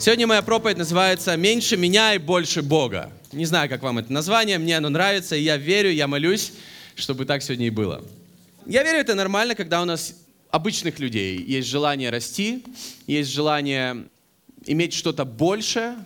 Сегодня 0.00 0.28
моя 0.28 0.42
проповедь 0.42 0.76
называется 0.76 1.36
«Меньше 1.36 1.76
меня 1.76 2.14
и 2.14 2.18
больше 2.18 2.62
Бога». 2.62 3.12
Не 3.32 3.46
знаю, 3.46 3.68
как 3.68 3.82
вам 3.82 3.98
это 3.98 4.12
название, 4.12 4.56
мне 4.58 4.76
оно 4.76 4.90
нравится, 4.90 5.34
и 5.34 5.42
я 5.42 5.56
верю, 5.56 5.90
я 5.90 6.06
молюсь, 6.06 6.52
чтобы 6.94 7.24
так 7.24 7.42
сегодня 7.42 7.66
и 7.66 7.70
было. 7.70 8.04
Я 8.64 8.84
верю, 8.84 9.00
это 9.00 9.16
нормально, 9.16 9.56
когда 9.56 9.82
у 9.82 9.84
нас 9.84 10.14
обычных 10.50 11.00
людей 11.00 11.42
есть 11.42 11.66
желание 11.66 12.10
расти, 12.10 12.64
есть 13.08 13.32
желание 13.32 14.06
иметь 14.66 14.94
что-то 14.94 15.24
больше, 15.24 15.96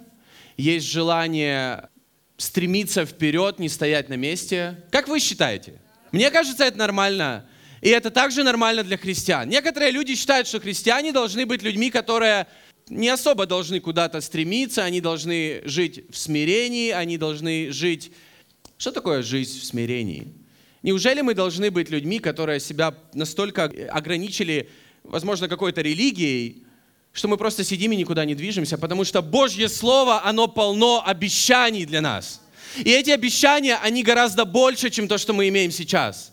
есть 0.57 0.87
желание 0.87 1.91
стремиться 2.39 3.05
вперед, 3.05 3.59
не 3.59 3.69
стоять 3.69 4.09
на 4.09 4.15
месте. 4.15 4.83
Как 4.91 5.07
вы 5.07 5.21
считаете? 5.21 5.75
Мне 6.13 6.31
кажется, 6.31 6.65
это 6.65 6.79
нормально. 6.79 7.45
И 7.83 7.91
это 7.91 8.11
также 8.11 8.43
нормально 8.43 8.85
для 8.85 8.97
христиан. 8.97 9.51
Некоторые 9.51 9.91
люди 9.91 10.15
считают, 10.15 10.49
что 10.49 10.61
христиане 10.61 11.13
должны 11.13 11.45
быть 11.45 11.63
людьми, 11.63 11.91
которые 11.91 12.47
не 12.93 13.09
особо 13.09 13.47
должны 13.47 13.81
куда-то 13.81 14.21
стремиться, 14.21 14.85
они 14.85 15.01
должны 15.01 15.63
жить 15.65 16.05
в 16.11 16.17
смирении, 16.17 16.91
они 16.91 17.19
должны 17.19 17.73
жить... 17.73 18.13
Что 18.77 18.93
такое 18.93 19.23
жизнь 19.23 19.61
в 19.61 19.65
смирении? 19.65 20.29
Неужели 20.83 21.21
мы 21.21 21.35
должны 21.35 21.71
быть 21.71 21.91
людьми, 21.91 22.19
которые 22.19 22.61
себя 22.61 22.95
настолько 23.15 23.73
ограничили, 23.91 24.69
возможно, 25.05 25.49
какой-то 25.49 25.81
религией, 25.81 26.65
что 27.13 27.29
мы 27.29 27.37
просто 27.37 27.65
сидим 27.65 27.93
и 27.93 27.97
никуда 27.97 28.25
не 28.25 28.35
движемся, 28.35 28.77
потому 28.77 29.05
что 29.05 29.23
Божье 29.23 29.69
Слово, 29.69 30.25
оно 30.25 30.49
полно 30.49 31.03
обещаний 31.07 31.87
для 31.87 32.01
нас. 32.01 32.43
И 32.77 32.91
эти 32.91 33.11
обещания, 33.11 33.77
они 33.77 34.03
гораздо 34.03 34.45
больше, 34.45 34.91
чем 34.91 35.09
то, 35.09 35.19
что 35.19 35.33
мы 35.33 35.49
имеем 35.49 35.71
сейчас. 35.71 36.33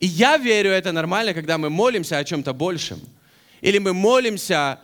И 0.00 0.06
я 0.06 0.36
верю, 0.36 0.70
это 0.70 0.92
нормально, 0.92 1.32
когда 1.34 1.56
мы 1.56 1.70
молимся 1.70 2.18
о 2.18 2.24
чем-то 2.24 2.52
большем. 2.52 3.00
Или 3.60 3.78
мы 3.78 3.94
молимся 3.94 4.80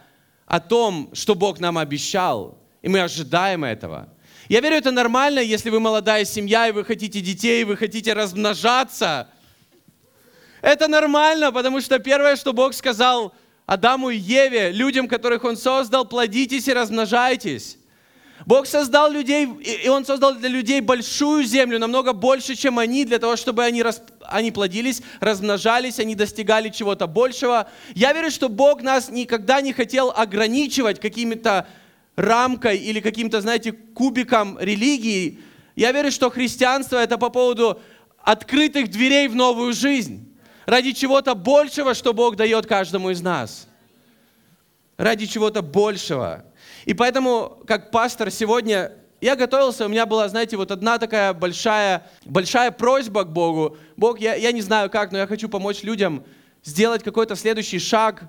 о 0.51 0.59
том, 0.59 1.11
что 1.13 1.37
Бог 1.37 1.61
нам 1.61 1.79
обещал, 1.79 2.59
и 2.83 2.89
мы 2.89 3.01
ожидаем 3.01 3.63
этого. 3.63 4.09
Я 4.49 4.59
верю, 4.61 4.79
это 4.79 4.91
нормально, 4.91 5.39
если 5.39 5.71
вы 5.71 5.79
молодая 5.79 6.25
семья, 6.25 6.67
и 6.67 6.73
вы 6.73 6.85
хотите 6.85 7.21
детей, 7.21 7.61
и 7.61 7.65
вы 7.65 7.77
хотите 7.77 8.15
размножаться. 8.15 9.29
Это 10.61 10.89
нормально, 10.89 11.53
потому 11.53 11.81
что 11.81 12.01
первое, 12.01 12.35
что 12.35 12.53
Бог 12.53 12.75
сказал 12.75 13.33
Адаму 13.65 14.11
и 14.11 14.17
Еве, 14.17 14.73
людям, 14.73 15.07
которых 15.07 15.45
Он 15.45 15.57
создал, 15.57 16.05
плодитесь 16.05 16.67
и 16.67 16.73
размножайтесь. 16.73 17.79
Бог 18.45 18.67
создал 18.67 19.09
людей, 19.09 19.47
и 19.47 19.89
Он 19.89 20.05
создал 20.05 20.35
для 20.35 20.49
людей 20.49 20.81
большую 20.81 21.45
землю, 21.45 21.79
намного 21.79 22.13
больше, 22.13 22.57
чем 22.57 22.81
они, 22.81 23.05
для 23.05 23.21
того, 23.21 23.37
чтобы 23.37 23.63
они, 23.63 23.85
расп... 23.85 24.03
они 24.31 24.51
плодились, 24.51 25.03
размножались, 25.21 25.99
они 25.99 26.15
достигали 26.15 26.69
чего-то 26.69 27.07
большего. 27.07 27.69
Я 27.95 28.13
верю, 28.13 28.31
что 28.31 28.49
Бог 28.49 28.83
нас 28.83 29.11
никогда 29.11 29.61
не 29.61 29.73
хотел 29.73 30.11
ограничивать 30.11 31.01
какими-то 31.01 31.67
рамкой 32.17 32.79
или 32.79 33.01
каким-то, 33.01 33.41
знаете, 33.41 33.73
кубиком 33.73 34.59
религии. 34.59 35.41
Я 35.77 35.93
верю, 35.93 36.11
что 36.11 36.31
христианство 36.31 36.99
это 36.99 37.19
по 37.19 37.31
поводу 37.31 37.81
открытых 38.23 38.91
дверей 38.91 39.29
в 39.29 39.35
новую 39.35 39.73
жизнь. 39.73 40.27
Ради 40.67 40.93
чего-то 40.93 41.35
большего, 41.35 41.95
что 41.95 42.13
Бог 42.13 42.37
дает 42.37 42.67
каждому 42.67 43.11
из 43.11 43.23
нас. 43.23 43.67
Ради 44.97 45.27
чего-то 45.27 45.63
большего. 45.63 46.45
И 46.85 46.95
поэтому, 46.95 47.63
как 47.67 47.91
пастор, 47.91 48.31
сегодня 48.31 48.93
я 49.21 49.37
готовился, 49.37 49.87
у 49.87 49.89
меня 49.89 50.07
была, 50.07 50.29
знаете, 50.29 50.57
вот 50.57 50.71
одна 50.71 50.99
такая 50.99 51.33
большая, 51.35 52.07
большая 52.25 52.71
просьба 52.71 53.25
к 53.25 53.33
Богу. 53.33 53.77
Бог, 53.97 54.19
я, 54.19 54.35
я 54.35 54.53
не 54.53 54.63
знаю 54.63 54.91
как, 54.91 55.13
но 55.13 55.19
я 55.19 55.27
хочу 55.27 55.49
помочь 55.49 55.83
людям 55.83 56.25
сделать 56.65 57.03
какой-то 57.03 57.37
следующий 57.37 57.79
шаг 57.79 58.25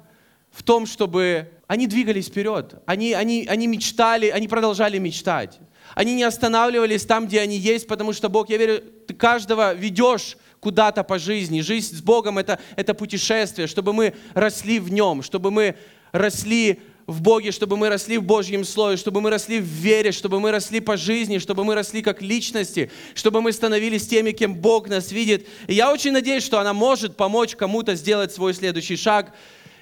в 0.52 0.64
том, 0.64 0.86
чтобы 0.86 1.52
они 1.68 1.88
двигались 1.88 2.28
вперед. 2.28 2.76
Они, 2.86 3.14
они, 3.14 3.48
они 3.50 3.68
мечтали, 3.68 4.28
они 4.28 4.48
продолжали 4.48 4.98
мечтать. 4.98 5.60
Они 5.96 6.16
не 6.16 6.24
останавливались 6.24 7.06
там, 7.06 7.28
где 7.28 7.40
они 7.42 7.58
есть, 7.58 7.88
потому 7.88 8.14
что 8.14 8.30
Бог, 8.30 8.50
я 8.50 8.58
верю, 8.58 8.84
ты 9.08 9.14
каждого 9.14 9.74
ведешь 9.74 10.38
куда-то 10.60 11.04
по 11.04 11.18
жизни. 11.20 11.62
Жизнь 11.62 11.96
с 11.98 12.02
Богом 12.02 12.38
это, 12.38 12.60
это 12.76 12.94
путешествие, 12.94 13.68
чтобы 13.68 13.94
мы 13.94 14.14
росли 14.34 14.80
в 14.80 14.92
Нем, 14.92 15.24
чтобы 15.24 15.52
мы 15.52 15.76
росли 16.12 16.82
в 17.12 17.22
Боге, 17.22 17.52
чтобы 17.52 17.78
мы 17.78 17.90
росли 17.90 18.18
в 18.18 18.24
Божьем 18.24 18.64
Слове, 18.64 18.98
чтобы 18.98 19.22
мы 19.22 19.30
росли 19.30 19.60
в 19.60 19.66
вере, 19.66 20.12
чтобы 20.12 20.40
мы 20.40 20.52
росли 20.52 20.80
по 20.80 20.98
жизни, 20.98 21.38
чтобы 21.38 21.64
мы 21.64 21.76
росли 21.76 22.02
как 22.02 22.22
личности, 22.22 22.92
чтобы 23.14 23.42
мы 23.42 23.52
становились 23.52 24.08
теми, 24.08 24.32
кем 24.32 24.56
Бог 24.56 24.88
нас 24.88 25.12
видит. 25.12 25.48
И 25.68 25.74
я 25.74 25.92
очень 25.92 26.12
надеюсь, 26.12 26.44
что 26.44 26.60
она 26.60 26.74
может 26.74 27.18
помочь 27.18 27.56
кому-то 27.56 27.96
сделать 27.96 28.32
свой 28.32 28.54
следующий 28.54 28.96
шаг. 28.96 29.34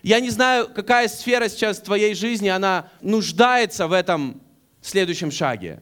Я 0.04 0.20
не 0.20 0.30
знаю, 0.30 0.70
какая 0.74 1.08
сфера 1.08 1.48
сейчас 1.50 1.78
в 1.78 1.84
твоей 1.84 2.14
жизни, 2.14 2.48
она 2.48 2.90
нуждается 3.02 3.88
в 3.88 3.94
этом 3.94 4.42
следующем 4.82 5.32
шаге. 5.32 5.82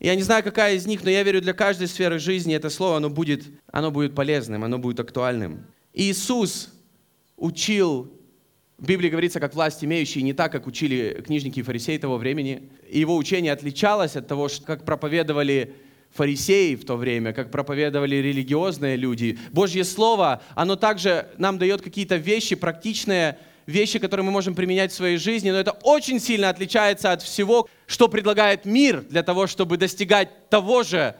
Я 0.00 0.14
не 0.14 0.22
знаю, 0.22 0.44
какая 0.44 0.74
из 0.74 0.86
них, 0.86 1.02
но 1.02 1.10
я 1.10 1.22
верю, 1.22 1.40
для 1.40 1.52
каждой 1.52 1.88
сферы 1.88 2.18
жизни 2.18 2.54
это 2.54 2.70
слово, 2.70 2.98
оно 2.98 3.10
будет, 3.10 3.44
оно 3.72 3.90
будет 3.90 4.14
полезным, 4.14 4.64
оно 4.64 4.78
будет 4.78 5.00
актуальным. 5.00 5.66
Иисус 5.92 6.70
учил 7.36 8.12
в 8.78 8.86
Библии 8.86 9.08
говорится, 9.08 9.40
как 9.40 9.54
власть 9.54 9.82
имеющие, 9.82 10.22
не 10.22 10.32
так, 10.32 10.52
как 10.52 10.68
учили 10.68 11.20
книжники 11.26 11.58
и 11.58 11.62
фарисеи 11.62 11.98
того 11.98 12.16
времени. 12.16 12.70
И 12.88 13.00
его 13.00 13.16
учение 13.16 13.52
отличалось 13.52 14.14
от 14.14 14.28
того, 14.28 14.48
как 14.64 14.84
проповедовали 14.84 15.74
фарисеи 16.12 16.76
в 16.76 16.84
то 16.84 16.96
время, 16.96 17.32
как 17.32 17.50
проповедовали 17.50 18.16
религиозные 18.16 18.96
люди. 18.96 19.36
Божье 19.50 19.82
Слово, 19.84 20.42
оно 20.54 20.76
также 20.76 21.28
нам 21.38 21.58
дает 21.58 21.82
какие-то 21.82 22.16
вещи, 22.16 22.54
практичные 22.54 23.38
вещи, 23.66 23.98
которые 23.98 24.24
мы 24.24 24.30
можем 24.30 24.54
применять 24.54 24.92
в 24.92 24.94
своей 24.94 25.18
жизни, 25.18 25.50
но 25.50 25.58
это 25.58 25.72
очень 25.82 26.20
сильно 26.20 26.48
отличается 26.48 27.10
от 27.10 27.20
всего, 27.20 27.68
что 27.86 28.08
предлагает 28.08 28.64
мир 28.64 29.02
для 29.02 29.24
того, 29.24 29.48
чтобы 29.48 29.76
достигать 29.76 30.48
того 30.50 30.84
же, 30.84 31.16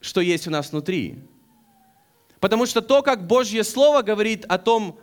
что 0.00 0.20
есть 0.20 0.46
у 0.46 0.50
нас 0.50 0.70
внутри. 0.70 1.18
Потому 2.38 2.66
что 2.66 2.82
то, 2.82 3.02
как 3.02 3.26
Божье 3.26 3.64
Слово 3.64 4.02
говорит 4.02 4.44
о 4.46 4.58
том, 4.58 4.98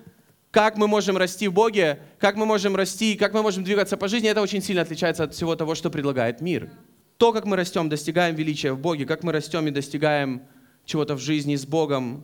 как 0.51 0.77
мы 0.77 0.87
можем 0.87 1.17
расти 1.17 1.47
в 1.47 1.53
Боге, 1.53 1.99
как 2.19 2.35
мы 2.35 2.45
можем 2.45 2.75
расти, 2.75 3.15
как 3.15 3.33
мы 3.33 3.43
можем 3.43 3.63
двигаться 3.63 3.97
по 3.97 4.07
жизни, 4.07 4.29
это 4.29 4.41
очень 4.41 4.61
сильно 4.61 4.81
отличается 4.81 5.23
от 5.23 5.33
всего 5.33 5.55
того, 5.55 5.75
что 5.75 5.89
предлагает 5.89 6.41
мир. 6.41 6.69
То, 7.17 7.33
как 7.33 7.45
мы 7.45 7.55
растем, 7.55 7.89
достигаем 7.89 8.35
величия 8.35 8.71
в 8.71 8.79
Боге, 8.79 9.05
как 9.05 9.23
мы 9.23 9.31
растем 9.31 9.67
и 9.67 9.71
достигаем 9.71 10.43
чего-то 10.85 11.15
в 11.15 11.19
жизни 11.19 11.55
с 11.55 11.65
Богом, 11.65 12.23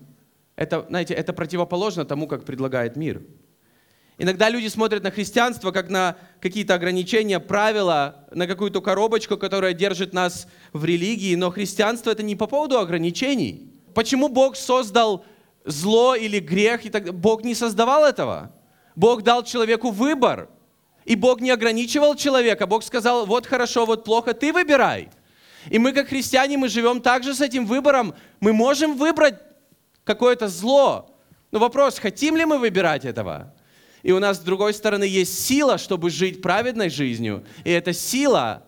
это, 0.56 0.86
знаете, 0.90 1.14
это 1.14 1.34
противоположно 1.34 2.06
тому, 2.06 2.28
как 2.28 2.46
предлагает 2.46 2.96
мир. 2.96 3.22
Иногда 4.18 4.50
люди 4.50 4.68
смотрят 4.68 5.04
на 5.04 5.12
христианство 5.12 5.72
как 5.72 5.90
на 5.90 6.16
какие-то 6.40 6.74
ограничения, 6.74 7.42
правила, 7.42 8.26
на 8.32 8.48
какую-то 8.48 8.82
коробочку, 8.82 9.36
которая 9.38 9.74
держит 9.74 10.14
нас 10.14 10.48
в 10.72 10.86
религии, 10.86 11.36
но 11.36 11.52
христианство 11.52 12.12
это 12.12 12.24
не 12.24 12.38
по 12.38 12.48
поводу 12.48 12.80
ограничений. 12.80 13.74
Почему 13.94 14.30
Бог 14.30 14.56
создал 14.56 15.26
зло 15.66 16.16
или 16.16 16.40
грех. 16.40 16.86
И 16.86 16.90
так... 16.90 17.14
Бог 17.14 17.44
не 17.44 17.56
создавал 17.56 18.06
этого. 18.06 18.52
Бог 18.96 19.24
дал 19.24 19.44
человеку 19.44 19.92
выбор. 19.92 20.50
И 21.04 21.16
Бог 21.16 21.42
не 21.42 21.52
ограничивал 21.52 22.16
человека. 22.16 22.66
Бог 22.66 22.84
сказал, 22.84 23.26
вот 23.26 23.46
хорошо, 23.46 23.86
вот 23.86 24.04
плохо, 24.04 24.34
ты 24.34 24.54
выбирай. 24.54 25.10
И 25.70 25.80
мы, 25.80 25.92
как 25.92 26.08
христиане, 26.08 26.58
мы 26.58 26.70
живем 26.70 27.02
также 27.02 27.34
с 27.34 27.42
этим 27.42 27.66
выбором. 27.66 28.16
Мы 28.40 28.54
можем 28.54 28.98
выбрать 28.98 29.36
какое-то 30.04 30.48
зло. 30.48 31.12
Но 31.52 31.60
вопрос, 31.60 32.00
хотим 32.00 32.38
ли 32.38 32.46
мы 32.46 32.58
выбирать 32.58 33.06
этого? 33.06 33.54
И 34.04 34.12
у 34.12 34.20
нас, 34.20 34.38
с 34.38 34.42
другой 34.42 34.74
стороны, 34.74 35.04
есть 35.04 35.46
сила, 35.46 35.78
чтобы 35.78 36.10
жить 36.12 36.42
праведной 36.42 36.90
жизнью. 36.90 37.44
И 37.64 37.72
эта 37.72 37.92
сила 37.92 38.64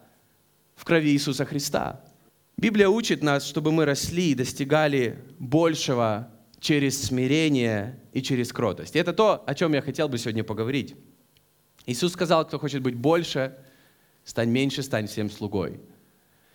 в 0.76 0.84
крови 0.84 1.12
Иисуса 1.12 1.46
Христа. 1.46 2.02
Библия 2.58 2.90
учит 2.90 3.22
нас, 3.22 3.46
чтобы 3.46 3.72
мы 3.72 3.86
росли 3.86 4.32
и 4.32 4.36
достигали 4.36 5.20
большего 5.38 6.32
через 6.60 7.04
смирение 7.04 8.00
и 8.14 8.22
через 8.22 8.52
кротость. 8.52 8.96
И 8.96 9.00
это 9.00 9.14
то, 9.14 9.44
о 9.46 9.56
чем 9.56 9.74
я 9.74 9.82
хотел 9.82 10.10
бы 10.10 10.18
сегодня 10.18 10.44
поговорить. 10.44 10.96
Иисус 11.86 12.14
сказал, 12.14 12.46
кто 12.46 12.60
хочет 12.60 12.82
быть 12.82 12.96
больше, 12.96 13.56
стань 14.24 14.50
меньше, 14.50 14.84
стань 14.84 15.08
всем 15.08 15.30
слугой. 15.30 15.80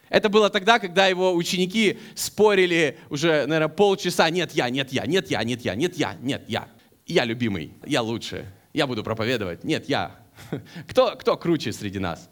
Это 0.08 0.28
было 0.28 0.50
тогда, 0.50 0.78
когда 0.78 1.06
его 1.06 1.34
ученики 1.34 1.98
спорили 2.14 2.98
уже, 3.08 3.46
наверное, 3.46 3.68
полчаса. 3.68 4.28
Нет, 4.28 4.52
я, 4.52 4.68
нет, 4.68 4.92
я, 4.92 5.06
нет, 5.06 5.30
я, 5.30 5.42
нет, 5.42 5.62
я, 5.62 5.74
нет, 5.74 5.96
я, 5.96 6.14
нет, 6.20 6.44
я. 6.48 6.68
Я 7.06 7.24
любимый, 7.24 7.72
я 7.86 8.02
лучше, 8.02 8.46
я 8.74 8.86
буду 8.86 9.02
проповедовать. 9.02 9.64
Нет, 9.64 9.88
я. 9.88 10.20
Кто, 10.88 11.16
кто 11.16 11.36
круче 11.36 11.72
среди 11.72 11.98
нас? 11.98 12.28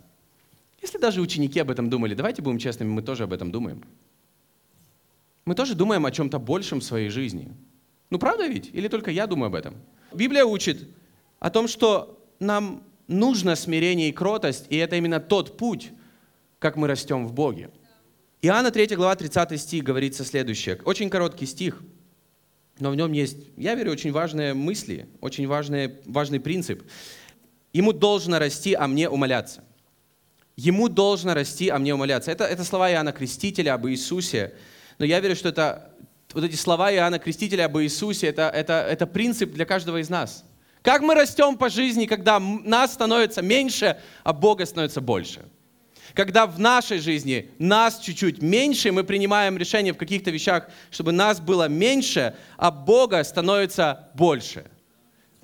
Если 0.82 0.98
даже 0.98 1.20
ученики 1.20 1.58
об 1.60 1.70
этом 1.70 1.90
думали, 1.90 2.14
давайте 2.14 2.42
будем 2.42 2.58
честными, 2.58 2.88
мы 2.90 3.02
тоже 3.02 3.24
об 3.24 3.32
этом 3.32 3.50
думаем. 3.50 3.84
Мы 5.44 5.54
тоже 5.54 5.74
думаем 5.74 6.06
о 6.06 6.10
чем-то 6.10 6.38
большем 6.38 6.80
в 6.80 6.84
своей 6.84 7.08
жизни. 7.08 7.52
Ну 8.10 8.18
правда 8.18 8.46
ведь? 8.46 8.70
Или 8.72 8.88
только 8.88 9.10
я 9.10 9.26
думаю 9.26 9.48
об 9.48 9.54
этом? 9.54 9.74
Библия 10.12 10.44
учит 10.44 10.88
о 11.38 11.50
том, 11.50 11.68
что 11.68 12.22
нам 12.38 12.82
нужно 13.06 13.56
смирение 13.56 14.08
и 14.08 14.12
кротость, 14.12 14.66
и 14.70 14.76
это 14.76 14.96
именно 14.96 15.20
тот 15.20 15.56
путь, 15.56 15.90
как 16.58 16.76
мы 16.76 16.88
растем 16.88 17.26
в 17.26 17.32
Боге. 17.32 17.70
Иоанна 18.42 18.70
3 18.70 18.96
глава 18.96 19.16
30 19.16 19.60
стих 19.60 19.84
говорится 19.84 20.24
следующее. 20.24 20.80
Очень 20.84 21.10
короткий 21.10 21.46
стих, 21.46 21.82
но 22.78 22.90
в 22.90 22.96
нем 22.96 23.12
есть, 23.12 23.36
я 23.56 23.74
верю, 23.74 23.92
очень 23.92 24.12
важные 24.12 24.54
мысли, 24.54 25.08
очень 25.20 25.46
важный, 25.46 25.96
важный 26.06 26.40
принцип. 26.40 26.82
ему 27.72 27.92
должно 27.92 28.38
расти, 28.38 28.74
а 28.74 28.88
мне 28.88 29.08
умоляться. 29.08 29.62
Ему 30.56 30.88
должно 30.88 31.34
расти, 31.34 31.68
а 31.68 31.78
мне 31.78 31.94
умоляться. 31.94 32.30
Это, 32.30 32.44
это 32.44 32.64
слова 32.64 32.90
Иоанна 32.90 33.12
Крестителя 33.12 33.74
об 33.74 33.86
Иисусе. 33.86 34.54
Но 35.00 35.06
я 35.06 35.18
верю, 35.20 35.34
что 35.34 35.48
это, 35.48 35.92
вот 36.34 36.44
эти 36.44 36.56
слова 36.56 36.92
Иоанна 36.92 37.18
Крестителя 37.18 37.64
об 37.64 37.78
Иисусе, 37.78 38.26
это, 38.26 38.50
это, 38.54 38.86
это 38.86 39.06
принцип 39.06 39.50
для 39.54 39.64
каждого 39.64 39.96
из 39.96 40.10
нас. 40.10 40.44
Как 40.82 41.00
мы 41.00 41.14
растем 41.14 41.56
по 41.56 41.70
жизни, 41.70 42.04
когда 42.04 42.38
нас 42.38 42.92
становится 42.92 43.40
меньше, 43.40 43.98
а 44.24 44.34
Бога 44.34 44.66
становится 44.66 45.00
больше. 45.00 45.46
Когда 46.12 46.46
в 46.46 46.60
нашей 46.60 46.98
жизни 46.98 47.50
нас 47.58 47.98
чуть-чуть 47.98 48.42
меньше, 48.42 48.92
мы 48.92 49.02
принимаем 49.02 49.56
решение 49.56 49.94
в 49.94 49.96
каких-то 49.96 50.30
вещах, 50.30 50.68
чтобы 50.90 51.12
нас 51.12 51.40
было 51.40 51.66
меньше, 51.66 52.36
а 52.58 52.70
Бога 52.70 53.24
становится 53.24 54.10
больше. 54.12 54.66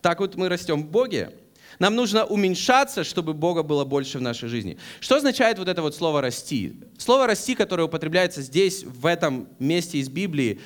Так 0.03 0.21
вот 0.21 0.35
мы 0.35 0.51
растем 0.51 0.83
в 0.83 0.91
Боге. 0.91 1.31
Нам 1.79 1.95
нужно 1.95 2.25
уменьшаться, 2.25 3.05
чтобы 3.05 3.35
Бога 3.35 3.63
было 3.63 3.85
больше 3.85 4.19
в 4.19 4.23
нашей 4.23 4.49
жизни. 4.49 4.79
Что 5.01 5.17
означает 5.17 5.59
вот 5.59 5.69
это 5.69 5.83
вот 5.83 5.95
слово 5.95 6.21
«расти»? 6.21 6.81
Слово 6.99 7.27
«расти», 7.27 7.55
которое 7.55 7.85
употребляется 7.85 8.43
здесь, 8.43 8.85
в 8.85 9.07
этом 9.07 9.49
месте 9.59 9.99
из 9.99 10.09
Библии, 10.09 10.61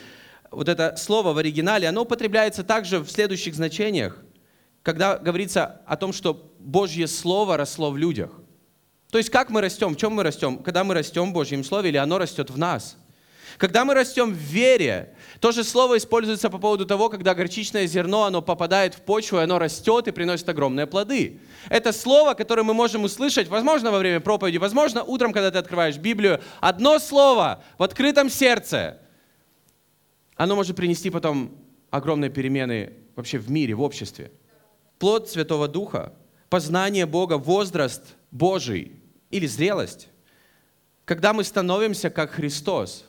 вот 0.51 0.69
это 0.69 0.97
слово 0.97 1.33
в 1.33 1.39
оригинале, 1.39 1.89
оно 1.89 2.03
употребляется 2.03 2.65
также 2.65 3.01
в 3.01 3.11
следующих 3.11 3.55
значениях 3.55 4.23
когда 4.83 5.19
говорится 5.19 5.83
о 5.87 5.97
том, 5.97 6.13
что 6.13 6.53
Божье 6.59 7.07
Слово 7.07 7.57
росло 7.57 7.91
в 7.91 7.97
людях. 7.97 8.31
То 9.11 9.19
есть 9.19 9.31
как 9.31 9.51
мы 9.51 9.61
растем, 9.61 9.95
в 9.95 9.97
чем 9.97 10.15
мы 10.15 10.23
растем? 10.23 10.59
Когда 10.59 10.85
мы 10.85 10.95
растем 10.95 11.31
в 11.31 11.33
Божьем 11.33 11.65
Слове 11.65 11.91
или 11.91 11.97
оно 11.97 12.19
растет 12.19 12.51
в 12.51 12.59
нас? 12.59 12.97
Когда 13.59 13.85
мы 13.85 13.95
растем 13.95 14.33
в 14.33 14.37
вере, 14.37 15.15
то 15.41 15.53
же 15.53 15.65
слово 15.65 15.99
используется 15.99 16.51
по 16.51 16.59
поводу 16.59 16.87
того, 16.87 17.09
когда 17.09 17.35
горчичное 17.35 17.87
зерно, 17.87 18.25
оно 18.25 18.43
попадает 18.43 18.95
в 18.95 19.03
почву, 19.03 19.39
и 19.39 19.43
оно 19.43 19.59
растет 19.59 20.09
и 20.09 20.13
приносит 20.13 20.49
огромные 20.49 20.87
плоды. 20.87 21.41
Это 21.69 21.93
слово, 21.93 22.35
которое 22.35 22.63
мы 22.63 22.75
можем 22.75 23.05
услышать, 23.05 23.49
возможно, 23.49 23.91
во 23.91 23.99
время 23.99 24.21
проповеди, 24.21 24.59
возможно, 24.59 25.03
утром, 25.03 25.33
когда 25.33 25.51
ты 25.51 25.59
открываешь 25.59 25.97
Библию. 25.97 26.41
Одно 26.61 26.99
слово 26.99 27.63
в 27.79 27.83
открытом 27.83 28.31
сердце, 28.31 28.99
оно 30.37 30.57
может 30.57 30.77
принести 30.77 31.11
потом 31.11 31.53
огромные 31.91 32.31
перемены 32.31 32.93
вообще 33.17 33.39
в 33.39 33.51
мире, 33.51 33.75
в 33.75 33.83
обществе 33.83 34.31
плод 35.01 35.31
Святого 35.31 35.67
Духа, 35.67 36.13
познание 36.49 37.07
Бога, 37.07 37.39
возраст 37.39 38.17
Божий 38.31 38.93
или 39.31 39.47
зрелость, 39.47 40.09
когда 41.05 41.33
мы 41.33 41.43
становимся 41.43 42.11
как 42.11 42.31
Христос. 42.31 43.07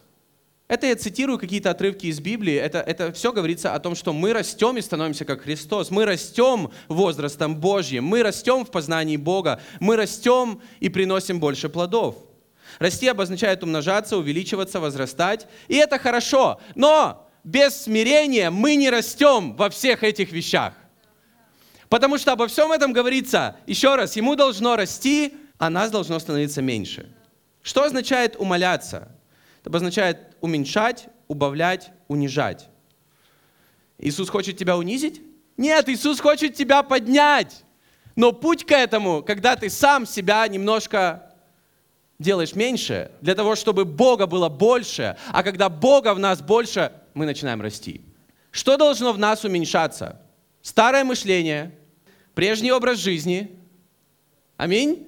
Это 0.71 0.87
я 0.87 0.95
цитирую 0.95 1.37
какие-то 1.37 1.69
отрывки 1.69 2.05
из 2.05 2.21
Библии. 2.21 2.55
Это, 2.55 2.79
это 2.79 3.11
все 3.11 3.33
говорится 3.33 3.75
о 3.75 3.79
том, 3.81 3.93
что 3.93 4.13
мы 4.13 4.31
растем 4.31 4.77
и 4.77 4.81
становимся 4.81 5.25
как 5.25 5.41
Христос. 5.41 5.91
Мы 5.91 6.05
растем 6.05 6.71
возрастом 6.87 7.57
Божьим. 7.57 8.05
Мы 8.05 8.23
растем 8.23 8.63
в 8.63 8.71
познании 8.71 9.17
Бога. 9.17 9.59
Мы 9.81 9.97
растем 9.97 10.61
и 10.79 10.87
приносим 10.87 11.41
больше 11.41 11.67
плодов. 11.67 12.15
Расти 12.79 13.09
обозначает 13.09 13.63
умножаться, 13.63 14.15
увеличиваться, 14.15 14.79
возрастать. 14.79 15.45
И 15.67 15.75
это 15.75 15.99
хорошо. 15.99 16.61
Но 16.75 17.29
без 17.43 17.75
смирения 17.75 18.49
мы 18.49 18.77
не 18.77 18.89
растем 18.89 19.57
во 19.57 19.69
всех 19.69 20.05
этих 20.05 20.31
вещах. 20.31 20.73
Потому 21.89 22.17
что 22.17 22.31
обо 22.31 22.47
всем 22.47 22.71
этом 22.71 22.93
говорится, 22.93 23.57
еще 23.67 23.97
раз, 23.97 24.15
ему 24.15 24.37
должно 24.37 24.77
расти, 24.77 25.33
а 25.57 25.69
нас 25.69 25.91
должно 25.91 26.17
становиться 26.17 26.61
меньше. 26.61 27.11
Что 27.61 27.83
означает 27.83 28.37
умоляться? 28.37 29.11
Это 29.61 29.69
обозначает 29.69 30.35
уменьшать, 30.41 31.07
убавлять, 31.27 31.91
унижать. 32.07 32.67
Иисус 33.97 34.29
хочет 34.29 34.57
тебя 34.57 34.77
унизить? 34.77 35.21
Нет, 35.55 35.87
Иисус 35.87 36.19
хочет 36.19 36.55
тебя 36.55 36.81
поднять. 36.81 37.63
Но 38.15 38.31
путь 38.31 38.65
к 38.65 38.71
этому, 38.71 39.23
когда 39.23 39.55
ты 39.55 39.69
сам 39.69 40.05
себя 40.05 40.47
немножко 40.47 41.31
делаешь 42.17 42.55
меньше, 42.55 43.11
для 43.21 43.35
того, 43.35 43.55
чтобы 43.55 43.85
Бога 43.85 44.25
было 44.25 44.49
больше, 44.49 45.17
а 45.31 45.43
когда 45.43 45.69
Бога 45.69 46.13
в 46.13 46.19
нас 46.19 46.41
больше, 46.41 46.91
мы 47.13 47.25
начинаем 47.25 47.61
расти. 47.61 48.01
Что 48.49 48.77
должно 48.77 49.13
в 49.13 49.19
нас 49.19 49.43
уменьшаться? 49.43 50.19
Старое 50.61 51.03
мышление, 51.03 51.71
прежний 52.33 52.71
образ 52.71 52.97
жизни. 52.97 53.57
Аминь. 54.57 55.07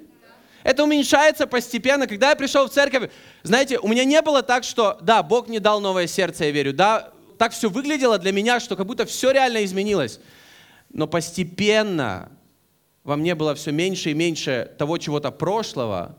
Это 0.63 0.83
уменьшается 0.83 1.45
постепенно. 1.45 2.07
Когда 2.07 2.29
я 2.29 2.35
пришел 2.35 2.67
в 2.67 2.71
церковь, 2.71 3.11
знаете, 3.43 3.77
у 3.77 3.87
меня 3.87 4.05
не 4.05 4.21
было 4.21 4.41
так, 4.41 4.63
что, 4.63 4.97
да, 5.01 5.21
Бог 5.21 5.49
мне 5.49 5.59
дал 5.59 5.81
новое 5.81 6.07
сердце, 6.07 6.45
я 6.45 6.51
верю. 6.51 6.73
Да, 6.73 7.11
так 7.37 7.51
все 7.51 7.69
выглядело 7.69 8.17
для 8.17 8.31
меня, 8.31 8.59
что 8.61 8.77
как 8.77 8.87
будто 8.87 9.05
все 9.05 9.31
реально 9.31 9.65
изменилось. 9.65 10.19
Но 10.89 11.07
постепенно 11.07 12.31
во 13.03 13.17
мне 13.17 13.35
было 13.35 13.53
все 13.53 13.71
меньше 13.71 14.11
и 14.11 14.13
меньше 14.13 14.71
того 14.77 14.97
чего-то 14.97 15.29
прошлого 15.29 16.17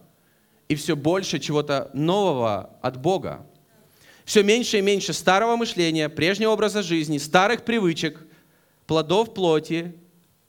и 0.68 0.74
все 0.74 0.96
больше 0.96 1.38
чего-то 1.38 1.90
нового 1.94 2.70
от 2.82 2.98
Бога. 2.98 3.46
Все 4.24 4.42
меньше 4.42 4.78
и 4.78 4.82
меньше 4.82 5.12
старого 5.12 5.56
мышления, 5.56 6.08
прежнего 6.08 6.50
образа 6.50 6.82
жизни, 6.82 7.18
старых 7.18 7.64
привычек, 7.64 8.20
плодов 8.86 9.34
плоти, 9.34 9.94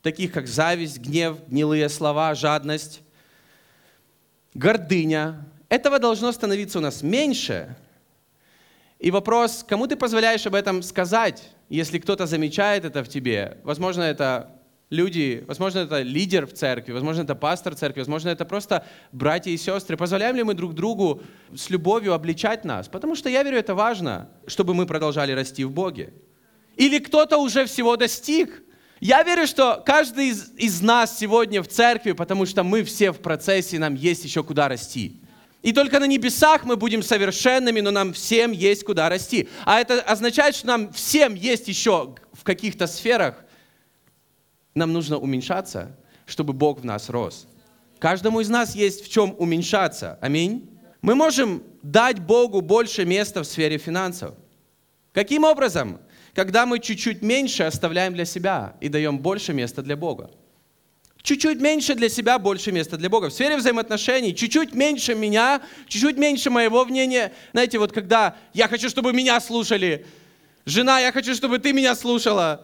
таких 0.02 0.32
как 0.32 0.48
зависть, 0.48 1.00
гнев, 1.00 1.38
гнилые 1.48 1.90
слова, 1.90 2.36
жадность, 2.36 3.02
гордыня. 4.54 5.46
Этого 5.70 6.00
должно 6.00 6.32
становиться 6.32 6.80
у 6.80 6.82
нас 6.82 7.02
меньше. 7.02 7.76
И 9.00 9.12
вопрос, 9.12 9.66
кому 9.68 9.88
ты 9.88 9.96
позволяешь 9.96 10.46
об 10.46 10.56
этом 10.56 10.82
сказать, 10.84 11.50
если 11.70 12.00
кто-то 12.00 12.26
замечает 12.28 12.86
это 12.86 13.04
в 13.04 13.10
тебе? 13.10 13.58
Возможно, 13.64 14.04
это 14.04 14.52
люди, 14.90 15.44
возможно, 15.48 15.80
это 15.80 16.02
лидер 16.02 16.46
в 16.46 16.54
церкви, 16.54 16.92
возможно, 16.92 17.24
это 17.24 17.36
пастор 17.36 17.76
церкви, 17.76 18.02
возможно, 18.02 18.30
это 18.30 18.46
просто 18.46 18.86
братья 19.12 19.52
и 19.52 19.58
сестры. 19.58 19.98
Позволяем 19.98 20.36
ли 20.36 20.44
мы 20.44 20.54
друг 20.54 20.74
другу 20.74 21.22
с 21.54 21.70
любовью 21.70 22.14
обличать 22.14 22.64
нас? 22.64 22.88
Потому 22.88 23.16
что 23.16 23.30
я 23.30 23.44
верю, 23.44 23.58
это 23.58 23.76
важно, 23.76 24.30
чтобы 24.48 24.74
мы 24.74 24.86
продолжали 24.86 25.32
расти 25.32 25.64
в 25.64 25.72
Боге. 25.72 26.14
Или 26.76 27.00
кто-то 27.00 27.38
уже 27.38 27.66
всего 27.66 27.96
достиг, 27.96 28.64
я 29.00 29.24
верю, 29.24 29.46
что 29.46 29.84
каждый 29.86 30.30
из, 30.30 30.52
из 30.58 30.82
нас 30.82 31.18
сегодня 31.18 31.62
в 31.62 31.68
церкви, 31.68 32.14
потому 32.14 32.46
что 32.46 32.64
мы 32.64 32.84
все 32.84 33.12
в 33.12 33.20
процессе, 33.20 33.78
нам 33.78 33.96
есть 33.96 34.24
еще 34.24 34.44
куда 34.44 34.70
расти. 34.70 35.22
И 35.66 35.74
только 35.74 36.00
на 36.00 36.06
небесах 36.06 36.64
мы 36.64 36.78
будем 36.78 37.04
совершенными, 37.04 37.82
но 37.82 37.92
нам 37.92 38.14
всем 38.14 38.52
есть 38.52 38.86
куда 38.86 39.10
расти. 39.10 39.50
А 39.66 39.82
это 39.82 40.00
означает, 40.02 40.56
что 40.56 40.68
нам 40.68 40.94
всем 40.94 41.36
есть 41.36 41.68
еще 41.68 42.16
в 42.32 42.44
каких-то 42.44 42.88
сферах. 42.88 43.44
Нам 44.76 44.94
нужно 44.94 45.18
уменьшаться, 45.18 45.98
чтобы 46.26 46.54
Бог 46.54 46.82
в 46.82 46.86
нас 46.86 47.10
рос. 47.10 47.48
Каждому 48.00 48.40
из 48.40 48.50
нас 48.50 48.76
есть 48.76 49.04
в 49.04 49.10
чем 49.10 49.36
уменьшаться. 49.38 50.18
Аминь. 50.22 50.70
Мы 51.02 51.16
можем 51.16 51.64
дать 51.82 52.20
Богу 52.20 52.62
больше 52.62 53.04
места 53.04 53.42
в 53.42 53.46
сфере 53.46 53.78
финансов. 53.78 54.36
Каким 55.12 55.44
образом? 55.44 56.00
когда 56.36 56.66
мы 56.66 56.80
чуть-чуть 56.80 57.22
меньше 57.22 57.64
оставляем 57.64 58.14
для 58.14 58.26
себя 58.26 58.76
и 58.82 58.90
даем 58.90 59.20
больше 59.20 59.54
места 59.54 59.82
для 59.82 59.96
Бога. 59.96 60.30
Чуть-чуть 61.26 61.60
меньше 61.60 61.96
для 61.96 62.08
себя, 62.08 62.38
больше 62.38 62.72
места 62.72 62.98
для 62.98 63.10
Бога. 63.10 63.30
В 63.30 63.34
сфере 63.34 63.58
взаимоотношений 63.58 64.36
чуть-чуть 64.36 64.76
меньше 64.76 65.16
меня, 65.16 65.60
чуть-чуть 65.88 66.18
меньше 66.18 66.52
моего 66.52 66.86
мнения. 66.86 67.34
Знаете, 67.52 67.80
вот 67.80 67.92
когда 67.92 68.38
я 68.54 68.68
хочу, 68.68 68.90
чтобы 68.90 69.12
меня 69.12 69.42
слушали, 69.42 70.06
жена, 70.66 71.00
я 71.00 71.12
хочу, 71.12 71.34
чтобы 71.34 71.58
ты 71.58 71.74
меня 71.74 71.96
слушала, 71.96 72.64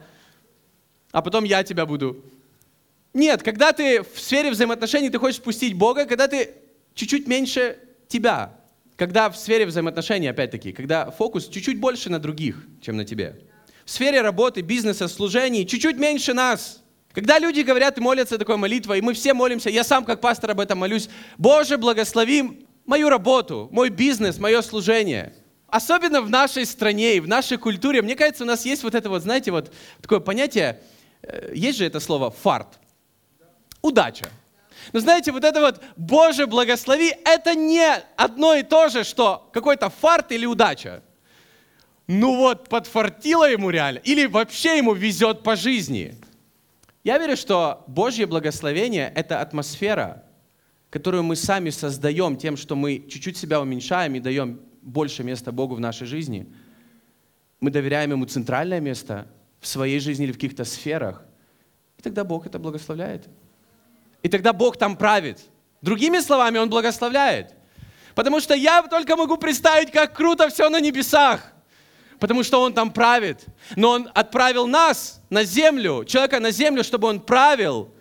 а 1.11 1.23
потом 1.23 1.43
я 1.43 1.63
тебя 1.63 1.87
буду. 1.87 2.23
Нет, 3.15 3.41
когда 3.41 3.73
ты 3.73 4.03
в 4.03 4.19
сфере 4.19 4.51
взаимоотношений, 4.51 5.09
ты 5.09 5.17
хочешь 5.17 5.37
спустить 5.37 5.73
Бога, 5.73 6.05
когда 6.05 6.27
ты 6.27 6.51
чуть-чуть 6.93 7.27
меньше 7.27 7.79
тебя. 8.07 8.53
Когда 8.95 9.31
в 9.31 9.37
сфере 9.37 9.65
взаимоотношений, 9.65 10.27
опять-таки, 10.27 10.71
когда 10.71 11.09
фокус 11.09 11.47
чуть-чуть 11.47 11.79
больше 11.79 12.11
на 12.11 12.19
других, 12.19 12.63
чем 12.79 12.95
на 12.97 13.05
тебе 13.05 13.39
в 13.85 13.91
сфере 13.91 14.21
работы, 14.21 14.61
бизнеса, 14.61 15.07
служений 15.07 15.65
чуть-чуть 15.65 15.97
меньше 15.97 16.35
нас. 16.35 16.80
Когда 17.13 17.39
люди 17.39 17.61
говорят 17.61 17.97
и 17.97 18.01
молятся 18.01 18.37
такой 18.37 18.57
молитвой, 18.57 18.99
и 18.99 19.01
мы 19.01 19.13
все 19.13 19.33
молимся, 19.33 19.69
я 19.69 19.83
сам 19.83 20.05
как 20.05 20.21
пастор 20.21 20.51
об 20.51 20.59
этом 20.59 20.79
молюсь, 20.79 21.09
Боже, 21.37 21.77
благослови 21.77 22.65
мою 22.85 23.09
работу, 23.09 23.69
мой 23.71 23.89
бизнес, 23.89 24.39
мое 24.39 24.61
служение. 24.61 25.33
Особенно 25.67 26.21
в 26.21 26.29
нашей 26.29 26.65
стране 26.65 27.15
и 27.15 27.19
в 27.19 27.27
нашей 27.27 27.57
культуре, 27.57 28.01
мне 28.01 28.15
кажется, 28.15 28.43
у 28.43 28.47
нас 28.47 28.65
есть 28.65 28.83
вот 28.83 28.95
это 28.95 29.09
вот, 29.09 29.21
знаете, 29.21 29.51
вот 29.51 29.73
такое 30.01 30.19
понятие, 30.19 30.81
э, 31.21 31.51
есть 31.53 31.77
же 31.77 31.85
это 31.85 31.99
слово 31.99 32.31
фарт, 32.31 32.79
удача. 33.81 34.29
Но 34.93 34.99
знаете, 34.99 35.31
вот 35.31 35.43
это 35.43 35.61
вот 35.61 35.81
Боже, 35.95 36.47
благослови, 36.47 37.13
это 37.25 37.55
не 37.55 37.87
одно 38.15 38.55
и 38.55 38.63
то 38.63 38.89
же, 38.89 39.03
что 39.03 39.49
какой-то 39.53 39.89
фарт 39.89 40.31
или 40.31 40.45
удача 40.45 41.03
ну 42.11 42.35
вот, 42.35 42.67
подфартило 42.67 43.49
ему 43.49 43.69
реально, 43.69 43.99
или 43.99 44.25
вообще 44.25 44.77
ему 44.77 44.93
везет 44.93 45.43
по 45.43 45.55
жизни. 45.55 46.15
Я 47.03 47.17
верю, 47.17 47.36
что 47.36 47.84
Божье 47.88 48.27
благословение– 48.27 49.12
это 49.15 49.41
атмосфера, 49.41 50.24
которую 50.91 51.24
мы 51.24 51.36
сами 51.36 51.72
создаем 51.72 52.38
тем, 52.38 52.58
что 52.58 52.75
мы 52.75 53.00
чуть-чуть 53.10 53.38
себя 53.38 53.60
уменьшаем 53.60 54.13
и 54.15 54.20
даем 54.20 54.62
больше 54.81 55.24
места 55.24 55.51
Богу 55.51 55.75
в 55.75 55.79
нашей 55.79 56.05
жизни. 56.05 56.53
Мы 57.60 57.72
доверяем 57.72 58.12
Ему 58.12 58.25
центральное 58.25 58.79
место 58.79 59.27
в 59.60 59.67
своей 59.67 60.00
жизни 60.00 60.25
или 60.25 60.31
в 60.31 60.36
каких-то 60.36 60.63
сферах. 60.63 61.24
И 61.98 62.01
тогда 62.03 62.24
Бог 62.24 62.46
это 62.46 62.60
благословляет. 62.60 63.27
И 64.22 64.29
тогда 64.29 64.53
Бог 64.53 64.77
там 64.77 64.96
правит. 64.96 65.39
Другими 65.81 66.20
словами, 66.20 66.60
Он 66.60 66.70
благословляет. 66.70 67.55
Потому 68.13 68.39
что 68.39 68.53
я 68.53 68.84
только 68.84 69.15
могу 69.15 69.38
представить, 69.38 69.91
как 69.91 70.15
круто 70.15 70.50
все 70.50 70.70
на 70.70 70.79
небесах. 70.79 71.53
Потому 72.21 72.43
что 72.43 72.61
Он 72.61 72.71
там 72.71 72.93
правит. 72.93 73.47
Но 73.75 73.89
Он 73.89 74.09
отправил 74.13 74.67
нас 74.67 75.21
на 75.31 75.43
землю, 75.43 76.05
человека 76.05 76.39
на 76.39 76.51
землю, 76.51 76.83
чтобы 76.83 77.07
Он 77.07 77.19
правил 77.19 77.91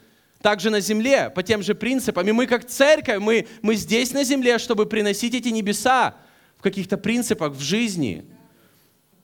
также 0.43 0.69
на 0.69 0.81
земле, 0.81 1.31
по 1.31 1.43
тем 1.43 1.63
же 1.63 1.75
принципам. 1.75 2.29
И 2.29 2.33
мы 2.33 2.47
как 2.47 2.67
церковь, 2.67 3.19
мы, 3.19 3.47
мы 3.63 3.77
здесь 3.77 4.13
на 4.13 4.23
земле, 4.23 4.59
чтобы 4.59 4.85
приносить 4.85 5.35
эти 5.35 5.49
небеса 5.49 6.17
в 6.59 6.63
каких-то 6.63 6.99
принципах 6.99 7.55
в 7.55 7.61
жизни. 7.61 8.27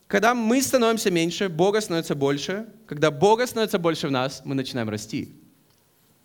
Когда 0.06 0.34
мы 0.34 0.62
становимся 0.62 1.10
меньше, 1.10 1.50
Бога 1.50 1.82
становится 1.82 2.14
больше. 2.14 2.66
Когда 2.86 3.10
Бога 3.10 3.46
становится 3.46 3.78
больше 3.78 4.08
в 4.08 4.10
нас, 4.10 4.40
мы 4.46 4.54
начинаем 4.54 4.88
расти. 4.88 5.34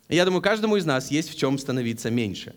И 0.08 0.16
я 0.16 0.24
думаю, 0.24 0.40
каждому 0.40 0.76
из 0.76 0.86
нас 0.86 1.10
есть 1.10 1.28
в 1.28 1.36
чем 1.36 1.58
становиться 1.58 2.10
меньше. 2.10 2.54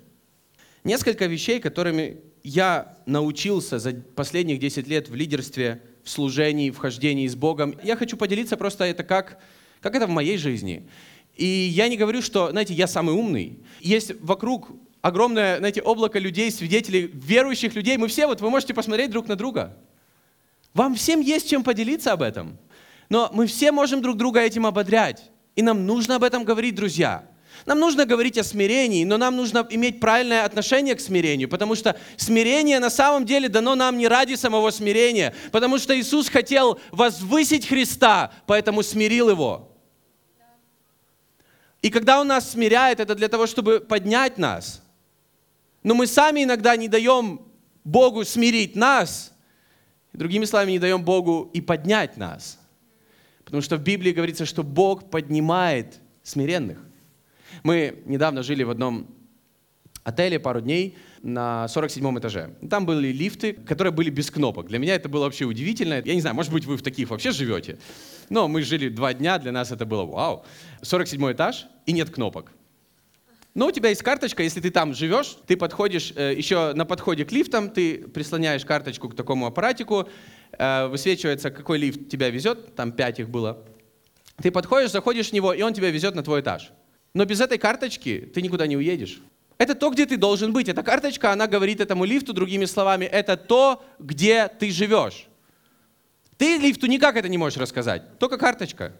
Несколько 0.86 1.26
вещей, 1.26 1.60
которыми 1.60 2.22
я 2.42 3.00
научился 3.06 3.80
за 3.80 3.94
последних 4.16 4.60
10 4.60 4.88
лет 4.88 5.10
в 5.10 5.16
лидерстве, 5.16 5.82
в 6.06 6.10
служении, 6.10 6.70
в 6.70 6.78
хождении 6.78 7.28
с 7.28 7.36
Богом. 7.36 7.76
Я 7.84 7.98
хочу 7.98 8.16
поделиться 8.16 8.56
просто 8.56 8.86
это 8.86 9.04
как, 9.04 9.40
как 9.82 9.96
это 9.96 10.08
в 10.08 10.12
моей 10.12 10.38
жизни. 10.38 10.88
И 11.36 11.46
я 11.46 11.90
не 11.90 11.98
говорю, 11.98 12.22
что, 12.22 12.52
знаете, 12.52 12.74
я 12.74 12.88
самый 12.88 13.14
умный. 13.14 13.60
Есть 13.82 14.14
вокруг 14.22 14.70
огромное, 15.02 15.58
знаете, 15.58 15.82
облако 15.82 16.20
людей, 16.20 16.52
свидетелей, 16.52 17.10
верующих 17.14 17.76
людей. 17.76 17.98
Мы 17.98 18.08
все, 18.08 18.28
вот 18.28 18.40
вы 18.40 18.50
можете 18.50 18.74
посмотреть 18.74 19.12
друг 19.12 19.28
на 19.28 19.36
друга. 19.36 19.78
Вам 20.74 20.96
всем 20.96 21.20
есть 21.22 21.50
чем 21.50 21.64
поделиться 21.64 22.14
об 22.14 22.22
этом. 22.22 22.58
Но 23.10 23.30
мы 23.34 23.48
все 23.48 23.72
можем 23.72 24.02
друг 24.02 24.16
друга 24.18 24.42
этим 24.42 24.66
ободрять. 24.66 25.32
И 25.56 25.62
нам 25.62 25.86
нужно 25.86 26.16
об 26.16 26.24
этом 26.24 26.44
говорить, 26.44 26.76
друзья. 26.76 27.28
Нам 27.66 27.80
нужно 27.80 28.06
говорить 28.06 28.38
о 28.38 28.44
смирении, 28.44 29.04
но 29.06 29.18
нам 29.18 29.36
нужно 29.36 29.66
иметь 29.72 30.00
правильное 30.00 30.46
отношение 30.46 30.94
к 30.94 31.00
смирению, 31.00 31.50
потому 31.50 31.74
что 31.74 32.00
смирение 32.16 32.80
на 32.80 32.92
самом 32.92 33.26
деле 33.26 33.50
дано 33.50 33.74
нам 33.74 33.98
не 33.98 34.08
ради 34.08 34.36
самого 34.36 34.70
смирения, 34.70 35.34
потому 35.52 35.80
что 35.80 36.00
Иисус 36.00 36.30
хотел 36.30 36.80
возвысить 36.92 37.68
Христа, 37.68 38.32
поэтому 38.46 38.84
смирил 38.84 39.30
Его. 39.30 39.72
И 41.82 41.90
когда 41.90 42.22
Он 42.22 42.28
нас 42.28 42.52
смиряет, 42.52 43.00
это 43.00 43.16
для 43.16 43.30
того, 43.30 43.48
чтобы 43.48 43.80
поднять 43.80 44.38
нас. 44.38 44.84
Но 45.82 45.96
мы 45.96 46.06
сами 46.06 46.44
иногда 46.44 46.76
не 46.76 46.88
даем 46.88 47.42
Богу 47.84 48.26
смирить 48.26 48.76
нас, 48.76 49.32
другими 50.14 50.46
словами, 50.46 50.72
не 50.72 50.80
даем 50.80 51.04
Богу 51.04 51.50
и 51.54 51.62
поднять 51.62 52.18
нас. 52.18 52.60
Потому 53.44 53.62
что 53.62 53.78
в 53.78 53.82
Библии 53.82 54.12
говорится, 54.12 54.46
что 54.46 54.64
Бог 54.64 55.10
поднимает 55.10 56.00
смиренных. 56.24 56.80
Мы 57.64 58.02
недавно 58.06 58.44
жили 58.44 58.64
в 58.64 58.70
одном 58.70 59.08
отеле 60.04 60.40
пару 60.40 60.62
дней 60.62 60.98
на 61.24 61.68
47 61.68 62.20
этаже. 62.20 62.56
Там 62.70 62.86
были 62.86 63.12
лифты, 63.12 63.54
которые 63.54 63.92
были 63.92 64.10
без 64.10 64.30
кнопок. 64.30 64.68
Для 64.68 64.78
меня 64.78 64.96
это 64.96 65.10
было 65.10 65.24
вообще 65.24 65.46
удивительно. 65.46 66.02
Я 66.06 66.14
не 66.14 66.22
знаю, 66.22 66.36
может 66.36 66.54
быть, 66.54 66.66
вы 66.66 66.78
в 66.78 66.84
таких 66.84 67.10
вообще 67.10 67.32
живете. 67.32 67.80
Но 68.30 68.48
мы 68.48 68.62
жили 68.62 68.90
два 68.90 69.14
дня, 69.14 69.40
для 69.40 69.52
нас 69.52 69.72
это 69.72 69.86
было 69.86 70.06
вау. 70.06 70.46
47 70.84 71.32
этаж 71.32 71.66
и 71.88 71.92
нет 71.92 72.12
кнопок. 72.12 72.52
Но 73.56 73.68
у 73.68 73.72
тебя 73.72 73.90
есть 73.90 74.04
карточка, 74.04 74.44
если 74.44 74.60
ты 74.60 74.70
там 74.70 74.94
живешь, 74.94 75.38
ты 75.48 75.56
подходишь, 75.56 76.12
э, 76.16 76.34
еще 76.36 76.74
на 76.74 76.86
подходе 76.86 77.24
к 77.24 77.32
лифтам, 77.32 77.70
ты 77.70 78.00
прислоняешь 78.00 78.66
карточку 78.66 79.08
к 79.08 79.16
такому 79.16 79.46
аппаратику, 79.46 80.10
э, 80.52 80.88
высвечивается, 80.88 81.50
какой 81.52 81.78
лифт 81.78 82.10
тебя 82.10 82.30
везет, 82.30 82.76
там 82.76 82.92
пять 82.92 83.20
их 83.20 83.30
было. 83.30 83.66
Ты 84.44 84.52
подходишь, 84.52 84.92
заходишь 84.92 85.30
в 85.30 85.34
него, 85.34 85.54
и 85.54 85.62
он 85.62 85.74
тебя 85.74 85.90
везет 85.90 86.16
на 86.16 86.22
твой 86.22 86.42
этаж. 86.42 86.74
Но 87.16 87.24
без 87.24 87.40
этой 87.40 87.58
карточки 87.58 88.30
ты 88.34 88.42
никуда 88.42 88.68
не 88.68 88.76
уедешь. 88.76 89.22
Это 89.58 89.74
то, 89.74 89.90
где 89.90 90.06
ты 90.06 90.18
должен 90.18 90.52
быть. 90.52 90.68
Эта 90.68 90.84
карточка, 90.84 91.32
она 91.32 91.48
говорит 91.48 91.80
этому 91.80 92.04
лифту, 92.04 92.34
другими 92.34 92.66
словами, 92.66 93.06
это 93.06 93.38
то, 93.38 93.82
где 94.00 94.50
ты 94.50 94.70
живешь. 94.70 95.28
Ты 96.38 96.58
лифту 96.58 96.88
никак 96.88 97.16
это 97.16 97.30
не 97.30 97.38
можешь 97.38 97.58
рассказать, 97.58 98.20
только 98.20 98.38
карточка. 98.38 98.92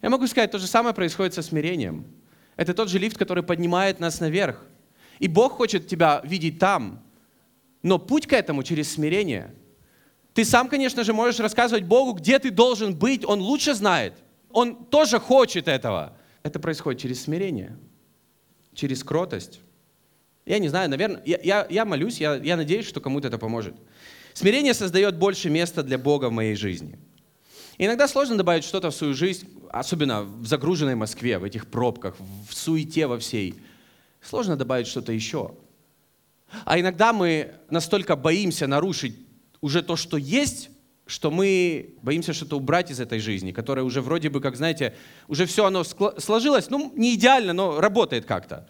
Я 0.00 0.08
могу 0.08 0.26
сказать, 0.26 0.50
то 0.50 0.58
же 0.58 0.66
самое 0.66 0.94
происходит 0.94 1.34
со 1.34 1.42
смирением. 1.42 2.06
Это 2.56 2.72
тот 2.72 2.88
же 2.88 2.98
лифт, 2.98 3.18
который 3.18 3.42
поднимает 3.42 4.00
нас 4.00 4.20
наверх. 4.20 4.64
И 5.18 5.28
Бог 5.28 5.52
хочет 5.52 5.86
тебя 5.86 6.22
видеть 6.24 6.58
там. 6.58 7.02
Но 7.82 7.98
путь 7.98 8.26
к 8.26 8.32
этому 8.32 8.62
через 8.62 8.90
смирение. 8.90 9.54
Ты 10.32 10.46
сам, 10.46 10.68
конечно 10.68 11.04
же, 11.04 11.12
можешь 11.12 11.40
рассказывать 11.40 11.84
Богу, 11.84 12.12
где 12.14 12.38
ты 12.38 12.50
должен 12.50 12.94
быть. 12.94 13.26
Он 13.26 13.42
лучше 13.42 13.74
знает. 13.74 14.14
Он 14.50 14.86
тоже 14.86 15.20
хочет 15.20 15.68
этого. 15.68 16.17
Это 16.48 16.60
происходит 16.60 16.98
через 17.02 17.20
смирение, 17.20 17.76
через 18.72 19.04
кротость. 19.04 19.60
Я 20.46 20.58
не 20.58 20.70
знаю, 20.70 20.88
наверное, 20.88 21.20
я, 21.26 21.38
я, 21.42 21.66
я 21.68 21.84
молюсь, 21.84 22.22
я, 22.22 22.36
я 22.36 22.56
надеюсь, 22.56 22.86
что 22.86 23.02
кому-то 23.02 23.28
это 23.28 23.36
поможет. 23.36 23.74
Смирение 24.32 24.72
создает 24.72 25.18
больше 25.18 25.50
места 25.50 25.82
для 25.82 25.98
Бога 25.98 26.30
в 26.30 26.32
моей 26.32 26.54
жизни. 26.54 26.98
Иногда 27.76 28.08
сложно 28.08 28.38
добавить 28.38 28.64
что-то 28.64 28.90
в 28.90 28.94
свою 28.94 29.12
жизнь, 29.12 29.46
особенно 29.68 30.22
в 30.22 30.46
загруженной 30.46 30.94
Москве, 30.94 31.38
в 31.38 31.44
этих 31.44 31.66
пробках, 31.66 32.16
в 32.18 32.54
суете 32.54 33.06
во 33.06 33.18
всей. 33.18 33.54
Сложно 34.22 34.56
добавить 34.56 34.86
что-то 34.86 35.12
еще. 35.12 35.54
А 36.64 36.80
иногда 36.80 37.12
мы 37.12 37.56
настолько 37.68 38.16
боимся 38.16 38.66
нарушить 38.66 39.18
уже 39.60 39.82
то, 39.82 39.96
что 39.96 40.16
есть, 40.16 40.70
что 41.08 41.30
мы 41.30 41.94
боимся 42.02 42.34
что-то 42.34 42.58
убрать 42.58 42.90
из 42.90 43.00
этой 43.00 43.18
жизни, 43.18 43.50
которая 43.50 43.82
уже 43.82 44.02
вроде 44.02 44.28
бы, 44.28 44.42
как 44.42 44.56
знаете, 44.56 44.94
уже 45.26 45.46
все 45.46 45.64
оно 45.64 45.82
сложилось, 45.82 46.68
ну, 46.68 46.92
не 46.94 47.14
идеально, 47.14 47.54
но 47.54 47.80
работает 47.80 48.26
как-то. 48.26 48.68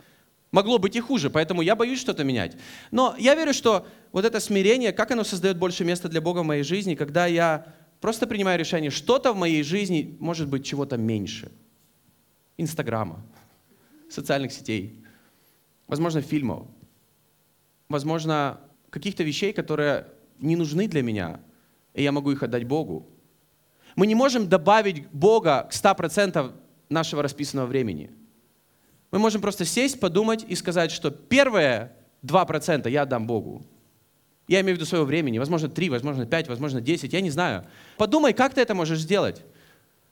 Могло 0.52 0.78
быть 0.78 0.94
и 0.94 1.00
хуже, 1.00 1.30
поэтому 1.30 1.62
я 1.62 1.74
боюсь 1.74 1.98
что-то 1.98 2.22
менять. 2.22 2.56
Но 2.92 3.16
я 3.18 3.34
верю, 3.34 3.52
что 3.52 3.88
вот 4.12 4.24
это 4.24 4.38
смирение, 4.38 4.92
как 4.92 5.10
оно 5.10 5.24
создает 5.24 5.58
больше 5.58 5.84
места 5.84 6.08
для 6.08 6.20
Бога 6.20 6.38
в 6.38 6.44
моей 6.44 6.62
жизни, 6.62 6.94
когда 6.94 7.26
я 7.26 7.74
просто 8.00 8.28
принимаю 8.28 8.56
решение, 8.56 8.92
что-то 8.92 9.32
в 9.32 9.36
моей 9.36 9.64
жизни 9.64 10.16
может 10.20 10.46
быть 10.46 10.64
чего-то 10.64 10.96
меньше. 10.96 11.50
Инстаграма, 12.56 13.20
социальных 14.08 14.52
сетей, 14.52 15.04
возможно, 15.88 16.22
фильмов, 16.22 16.68
возможно, 17.88 18.60
каких-то 18.90 19.24
вещей, 19.24 19.52
которые 19.52 20.06
не 20.38 20.54
нужны 20.54 20.86
для 20.86 21.02
меня, 21.02 21.40
и 21.98 22.02
я 22.04 22.12
могу 22.12 22.30
их 22.30 22.44
отдать 22.44 22.64
Богу. 22.64 23.08
Мы 23.96 24.06
не 24.06 24.14
можем 24.14 24.48
добавить 24.48 25.08
Бога 25.08 25.68
к 25.68 25.74
100% 25.74 26.52
нашего 26.88 27.22
расписанного 27.24 27.66
времени. 27.66 28.12
Мы 29.10 29.18
можем 29.18 29.40
просто 29.40 29.64
сесть, 29.64 29.98
подумать 29.98 30.44
и 30.46 30.54
сказать, 30.54 30.92
что 30.92 31.10
первые 31.10 31.90
2% 32.22 32.88
я 32.88 33.02
отдам 33.02 33.26
Богу. 33.26 33.66
Я 34.46 34.60
имею 34.60 34.76
в 34.76 34.78
виду 34.78 34.86
своего 34.86 35.04
времени, 35.04 35.38
возможно, 35.38 35.68
3, 35.68 35.90
возможно, 35.90 36.24
5, 36.24 36.48
возможно, 36.48 36.80
10, 36.80 37.12
я 37.12 37.20
не 37.20 37.30
знаю. 37.30 37.66
Подумай, 37.96 38.32
как 38.32 38.54
ты 38.54 38.60
это 38.60 38.76
можешь 38.76 39.00
сделать. 39.00 39.42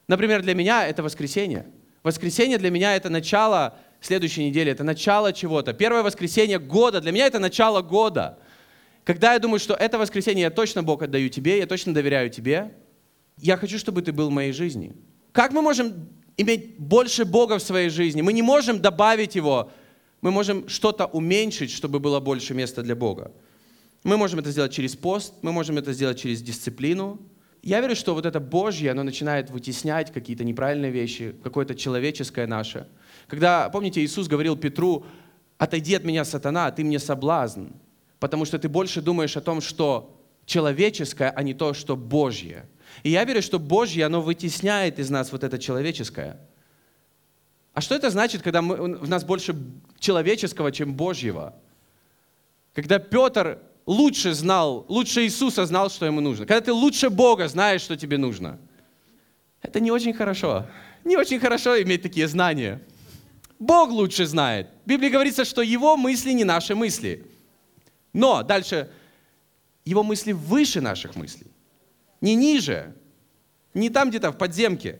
Например, 0.09 0.41
для 0.41 0.55
меня 0.55 0.85
это 0.85 1.03
воскресенье. 1.03 1.67
Воскресенье 2.03 2.57
для 2.57 2.69
меня 2.69 2.97
это 2.97 3.09
начало 3.09 3.77
следующей 4.01 4.43
недели, 4.49 4.73
это 4.73 4.83
начало 4.83 5.31
чего-то. 5.31 5.71
Первое 5.71 6.03
воскресенье 6.03 6.59
года, 6.59 6.99
для 6.99 7.13
меня 7.13 7.27
это 7.27 7.39
начало 7.39 7.81
года. 7.81 8.39
Когда 9.07 9.31
я 9.31 9.39
думаю, 9.39 9.57
что 9.57 9.73
это 9.73 9.97
воскресенье 9.97 10.41
я 10.41 10.49
точно 10.49 10.83
Бог 10.83 11.01
отдаю 11.01 11.29
тебе, 11.29 11.59
я 11.59 11.65
точно 11.65 11.93
доверяю 11.93 12.29
тебе, 12.29 12.73
я 13.37 13.55
хочу, 13.55 13.79
чтобы 13.79 14.01
ты 14.01 14.11
был 14.11 14.27
в 14.27 14.33
моей 14.33 14.51
жизни. 14.51 14.97
Как 15.31 15.53
мы 15.53 15.61
можем 15.61 16.09
иметь 16.35 16.77
больше 16.77 17.23
Бога 17.23 17.57
в 17.57 17.61
своей 17.61 17.89
жизни? 17.89 18.21
Мы 18.21 18.33
не 18.33 18.41
можем 18.41 18.81
добавить 18.81 19.35
Его, 19.35 19.71
мы 20.19 20.31
можем 20.31 20.67
что-то 20.67 21.05
уменьшить, 21.05 21.71
чтобы 21.71 22.01
было 22.01 22.19
больше 22.19 22.53
места 22.53 22.83
для 22.83 22.97
Бога. 22.97 23.31
Мы 24.03 24.17
можем 24.17 24.39
это 24.39 24.51
сделать 24.51 24.73
через 24.73 24.97
пост, 24.97 25.35
мы 25.41 25.53
можем 25.53 25.77
это 25.77 25.93
сделать 25.93 26.19
через 26.19 26.41
дисциплину. 26.41 27.17
Я 27.63 27.79
верю, 27.79 27.95
что 27.95 28.13
вот 28.13 28.25
это 28.25 28.41
Божье, 28.41 28.91
оно 28.91 29.03
начинает 29.03 29.49
вытеснять 29.49 30.11
какие-то 30.11 30.43
неправильные 30.43 30.91
вещи, 30.91 31.33
какое-то 31.45 31.75
человеческое 31.75 32.45
наше. 32.45 32.89
Когда, 33.27 33.69
помните, 33.69 34.03
Иисус 34.03 34.27
говорил 34.27 34.57
Петру, 34.57 35.05
отойди 35.57 35.95
от 35.95 36.03
меня, 36.03 36.25
сатана, 36.25 36.69
ты 36.71 36.83
мне 36.83 36.99
соблазн 36.99 37.67
потому 38.19 38.45
что 38.45 38.59
ты 38.59 38.69
больше 38.69 39.01
думаешь 39.01 39.37
о 39.37 39.41
том, 39.41 39.61
что 39.61 40.17
человеческое, 40.45 41.29
а 41.29 41.43
не 41.43 41.53
то, 41.53 41.73
что 41.73 41.95
Божье. 41.95 42.65
И 43.03 43.09
я 43.09 43.23
верю, 43.25 43.41
что 43.41 43.59
Божье, 43.59 44.05
оно 44.05 44.21
вытесняет 44.21 44.99
из 44.99 45.09
нас 45.09 45.31
вот 45.31 45.43
это 45.43 45.59
человеческое. 45.59 46.39
А 47.73 47.81
что 47.81 47.93
это 47.93 48.09
значит, 48.09 48.41
когда 48.41 48.61
мы, 48.61 48.97
в 48.97 49.07
нас 49.07 49.23
больше 49.23 49.55
человеческого, 49.99 50.71
чем 50.71 50.95
Божьего? 50.95 51.53
Когда 52.73 52.97
Петр 52.97 53.59
лучше 53.85 54.33
знал, 54.33 54.85
лучше 54.87 55.25
Иисуса 55.25 55.65
знал, 55.65 55.89
что 55.89 56.05
ему 56.05 56.21
нужно. 56.21 56.45
Когда 56.45 56.61
ты 56.61 56.73
лучше 56.73 57.09
Бога 57.09 57.47
знаешь, 57.47 57.81
что 57.81 57.95
тебе 57.95 58.17
нужно. 58.17 58.59
Это 59.61 59.79
не 59.79 59.91
очень 59.91 60.13
хорошо. 60.13 60.65
Не 61.03 61.17
очень 61.17 61.39
хорошо 61.39 61.81
иметь 61.81 62.01
такие 62.01 62.27
знания. 62.27 62.81
Бог 63.59 63.89
лучше 63.89 64.25
знает. 64.25 64.69
В 64.85 64.89
Библии 64.89 65.09
говорится, 65.09 65.45
что 65.45 65.61
Его 65.61 65.97
мысли 65.97 66.31
не 66.31 66.43
наши 66.43 66.75
мысли. 66.75 67.25
Но 68.13 68.43
дальше, 68.43 68.89
его 69.85 70.03
мысли 70.03 70.31
выше 70.31 70.81
наших 70.81 71.15
мыслей. 71.15 71.47
Не 72.21 72.35
ниже, 72.35 72.95
не 73.73 73.89
там 73.89 74.09
где-то 74.09 74.31
в 74.31 74.37
подземке. 74.37 74.99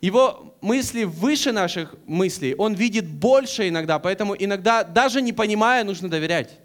Его 0.00 0.56
мысли 0.60 1.04
выше 1.04 1.52
наших 1.52 1.94
мыслей. 2.06 2.54
Он 2.56 2.74
видит 2.74 3.06
больше 3.06 3.68
иногда, 3.68 3.98
поэтому 3.98 4.34
иногда, 4.36 4.84
даже 4.84 5.22
не 5.22 5.32
понимая, 5.32 5.84
нужно 5.84 6.08
доверять. 6.08 6.58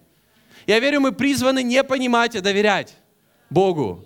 Я 0.65 0.79
верю, 0.79 1.01
мы 1.01 1.11
призваны 1.11 1.63
не 1.63 1.83
понимать, 1.83 2.35
а 2.35 2.41
доверять 2.41 2.95
Богу. 3.49 4.03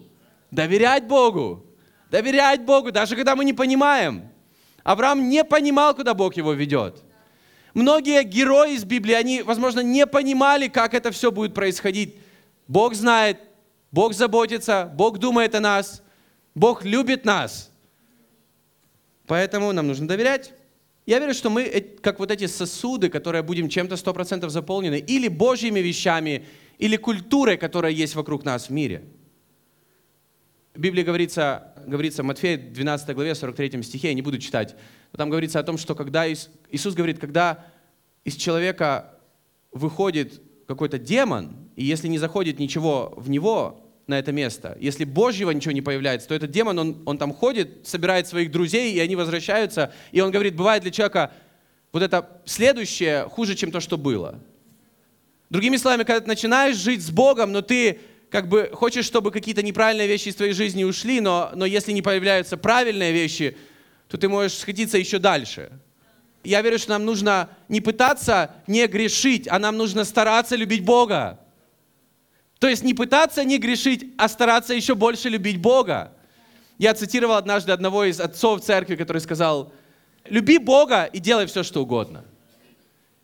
Доверять 0.52 1.06
Богу. 1.06 1.66
Доверять 2.10 2.62
Богу, 2.62 2.92
даже 2.92 3.16
когда 3.16 3.36
мы 3.36 3.46
не 3.46 3.54
понимаем. 3.54 4.30
Авраам 4.84 5.30
не 5.30 5.44
понимал, 5.44 5.96
куда 5.96 6.14
Бог 6.14 6.36
его 6.36 6.54
ведет. 6.54 7.02
Многие 7.74 8.24
герои 8.24 8.74
из 8.76 8.84
Библии, 8.84 9.14
они, 9.14 9.42
возможно, 9.42 9.80
не 9.80 10.06
понимали, 10.06 10.68
как 10.68 10.94
это 10.94 11.12
все 11.12 11.32
будет 11.32 11.54
происходить. 11.54 12.16
Бог 12.68 12.94
знает, 12.96 13.40
Бог 13.92 14.14
заботится, 14.14 14.92
Бог 14.96 15.18
думает 15.18 15.56
о 15.56 15.60
нас, 15.60 16.04
Бог 16.56 16.84
любит 16.86 17.26
нас– 17.26 17.70
Поэтому 19.32 19.72
нам 19.72 19.88
нужно 19.88 20.10
доверять. 20.10 20.52
Я 21.06 21.20
верю, 21.20 21.34
что 21.34 21.50
мы, 21.50 21.64
как 22.02 22.20
вот 22.20 22.32
эти 22.32 22.48
сосуды, 22.48 23.08
которые 23.08 23.44
будем 23.44 23.70
чем-то 23.70 23.96
100% 23.96 24.50
заполнены, 24.50 25.00
или 25.00 25.30
Божьими 25.30 25.80
вещами, 25.80 26.46
или 26.78 26.98
культурой, 26.98 27.56
которая 27.56 27.94
есть 27.94 28.14
вокруг 28.14 28.44
нас 28.44 28.68
в 28.68 28.72
мире. 28.72 29.06
В 30.74 30.80
Библии 30.80 31.04
говорится, 31.04 31.74
говорится 31.86 32.24
в 32.24 32.26
Матфея 32.26 32.58
12 32.58 33.16
главе, 33.16 33.36
43 33.36 33.84
стихе, 33.84 34.10
я 34.10 34.14
не 34.14 34.22
буду 34.22 34.38
читать, 34.38 34.76
там 35.18 35.30
говорится 35.30 35.60
о 35.60 35.64
том, 35.64 35.78
что 35.78 35.96
когда 35.96 36.32
Иисус 36.32 36.94
говорит, 36.94 37.20
когда 37.20 37.66
из 38.24 38.36
человека 38.36 39.18
выходит 39.72 40.42
какой-то 40.68 40.98
демон, 40.98 41.56
и 41.76 41.84
если 41.84 42.08
не 42.08 42.18
заходит 42.18 42.60
ничего 42.60 43.14
в 43.18 43.30
него, 43.30 43.82
на 44.08 44.20
это 44.20 44.32
место. 44.32 44.78
Если 44.80 45.06
Божьего 45.06 45.52
ничего 45.52 45.72
не 45.72 45.82
появляется, 45.82 46.28
то 46.28 46.36
этот 46.36 46.52
демон, 46.52 46.78
он, 46.78 47.02
он 47.06 47.18
там 47.18 47.34
ходит, 47.34 47.88
собирает 47.88 48.28
своих 48.28 48.52
друзей, 48.52 48.94
и 48.94 49.00
они 49.00 49.16
возвращаются. 49.16 49.94
И 50.12 50.20
он 50.20 50.32
говорит, 50.32 50.56
бывает 50.56 50.84
для 50.84 50.92
человека 50.92 51.32
вот 51.94 52.04
это 52.04 52.42
следующее 52.46 53.30
хуже, 53.30 53.56
чем 53.56 53.72
то, 53.72 53.80
что 53.80 53.98
было. 53.98 54.40
Другими 55.50 55.78
словами, 55.78 56.04
когда 56.04 56.22
ты 56.22 56.28
начинаешь 56.28 56.78
жить 56.78 57.02
с 57.02 57.10
Богом, 57.10 57.52
но 57.52 57.62
ты 57.62 58.00
как 58.32 58.48
бы 58.48 58.72
хочешь, 58.74 59.06
чтобы 59.06 59.30
какие-то 59.30 59.62
неправильные 59.62 60.08
вещи 60.08 60.30
из 60.30 60.36
твоей 60.36 60.54
жизни 60.54 60.86
ушли, 60.86 61.20
но, 61.20 61.52
но 61.54 61.66
если 61.66 61.92
не 61.92 62.02
появляются 62.02 62.56
правильные 62.56 63.12
вещи, 63.12 63.58
то 64.08 64.18
ты 64.18 64.30
можешь 64.30 64.58
сходиться 64.58 64.98
еще 64.98 65.20
дальше. 65.20 65.70
Я 66.44 66.62
верю, 66.62 66.80
что 66.80 66.92
нам 66.92 67.06
нужно 67.06 67.50
не 67.68 67.82
пытаться 67.82 68.56
не 68.68 68.88
грешить, 68.88 69.48
а 69.50 69.60
нам 69.60 69.76
нужно 69.76 70.06
стараться 70.06 70.56
любить 70.56 70.84
Бога. 70.84 71.40
То 72.60 72.70
есть 72.70 72.84
не 72.84 72.94
пытаться 72.94 73.44
не 73.44 73.58
грешить, 73.58 74.14
а 74.18 74.30
стараться 74.30 74.74
еще 74.74 74.96
больше 74.96 75.28
любить 75.28 75.58
Бога. 75.58 76.14
Я 76.78 76.94
цитировал 76.94 77.36
однажды 77.36 77.74
одного 77.74 78.06
из 78.06 78.22
отцов 78.22 78.62
церкви, 78.62 78.96
который 78.96 79.22
сказал, 79.22 79.74
люби 80.26 80.58
Бога 80.58 81.04
и 81.04 81.20
делай 81.20 81.48
все, 81.48 81.64
что 81.64 81.84
угодно. 81.84 82.24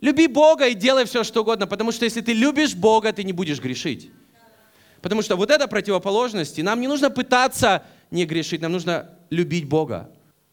Люби 0.02 0.28
Бога 0.28 0.68
и 0.68 0.74
делай 0.74 1.06
все, 1.06 1.24
что 1.24 1.42
угодно, 1.42 1.66
потому 1.66 1.92
что 1.94 2.04
если 2.04 2.22
ты 2.22 2.34
любишь 2.34 2.76
Бога, 2.76 3.14
ты 3.14 3.24
не 3.24 3.32
будешь 3.32 3.60
грешить. 3.60 4.12
Потому 5.02 5.22
что 5.22 5.36
вот 5.36 5.52
это 5.52 5.68
противоположность, 5.68 6.60
и 6.60 6.64
нам 6.64 6.82
не 6.82 6.88
нужно 6.88 7.10
пытаться 7.10 7.84
не 8.12 8.26
грешить, 8.26 8.62
нам 8.62 8.72
нужно 8.72 9.10
любить 9.30 9.68
Бога. 9.68 10.10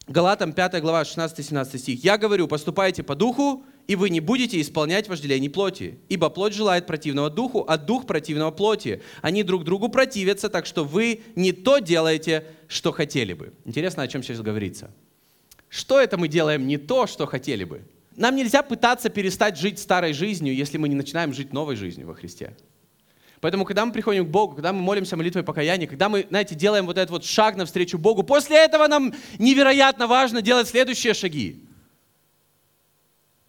Галатам 0.07 0.53
5 0.53 0.81
глава 0.81 1.01
16-17 1.01 1.77
стих. 1.77 2.03
«Я 2.03 2.17
говорю, 2.17 2.47
поступайте 2.47 3.01
по 3.01 3.15
духу, 3.15 3.63
и 3.87 3.95
вы 3.95 4.09
не 4.09 4.19
будете 4.19 4.59
исполнять 4.61 5.07
вожделений 5.07 5.49
плоти. 5.49 5.99
Ибо 6.09 6.29
плоть 6.29 6.53
желает 6.53 6.85
противного 6.85 7.29
духу, 7.29 7.65
а 7.67 7.77
дух 7.77 8.05
противного 8.05 8.51
плоти. 8.51 9.01
Они 9.21 9.43
друг 9.43 9.63
другу 9.63 9.89
противятся, 9.89 10.49
так 10.49 10.65
что 10.65 10.83
вы 10.83 11.21
не 11.35 11.51
то 11.51 11.79
делаете, 11.79 12.45
что 12.67 12.91
хотели 12.91 13.33
бы. 13.33 13.53
Интересно, 13.65 14.03
о 14.03 14.07
чем 14.07 14.23
сейчас 14.23 14.41
говорится. 14.41 14.91
Что 15.69 15.99
это 15.99 16.17
мы 16.17 16.27
делаем 16.27 16.67
не 16.67 16.77
то, 16.77 17.07
что 17.07 17.25
хотели 17.25 17.63
бы? 17.63 17.81
Нам 18.15 18.35
нельзя 18.35 18.63
пытаться 18.63 19.09
перестать 19.09 19.57
жить 19.57 19.77
старой 19.77 20.13
жизнью, 20.13 20.55
если 20.55 20.77
мы 20.77 20.87
не 20.87 20.95
начинаем 20.95 21.33
жить 21.33 21.51
новой 21.51 21.75
жизнью 21.75 22.07
во 22.07 22.13
Христе. 22.13 22.55
Поэтому, 23.45 23.63
когда 23.63 23.85
мы 23.85 23.91
приходим 23.91 24.25
к 24.25 24.29
Богу, 24.29 24.55
когда 24.55 24.73
мы 24.73 24.81
молимся 24.81 25.15
молитвой 25.15 25.43
покаяния, 25.43 25.85
когда 25.85 26.09
мы, 26.09 26.25
знаете, 26.29 26.55
делаем 26.55 26.87
вот 26.87 26.97
этот 26.97 27.11
вот 27.11 27.23
шаг 27.23 27.55
навстречу 27.55 27.99
Богу, 27.99 28.23
после 28.23 28.57
этого 28.57 28.87
нам 28.87 29.13
невероятно 29.37 30.07
важно 30.07 30.41
делать 30.41 30.67
следующие 30.67 31.13
шаги 31.13 31.63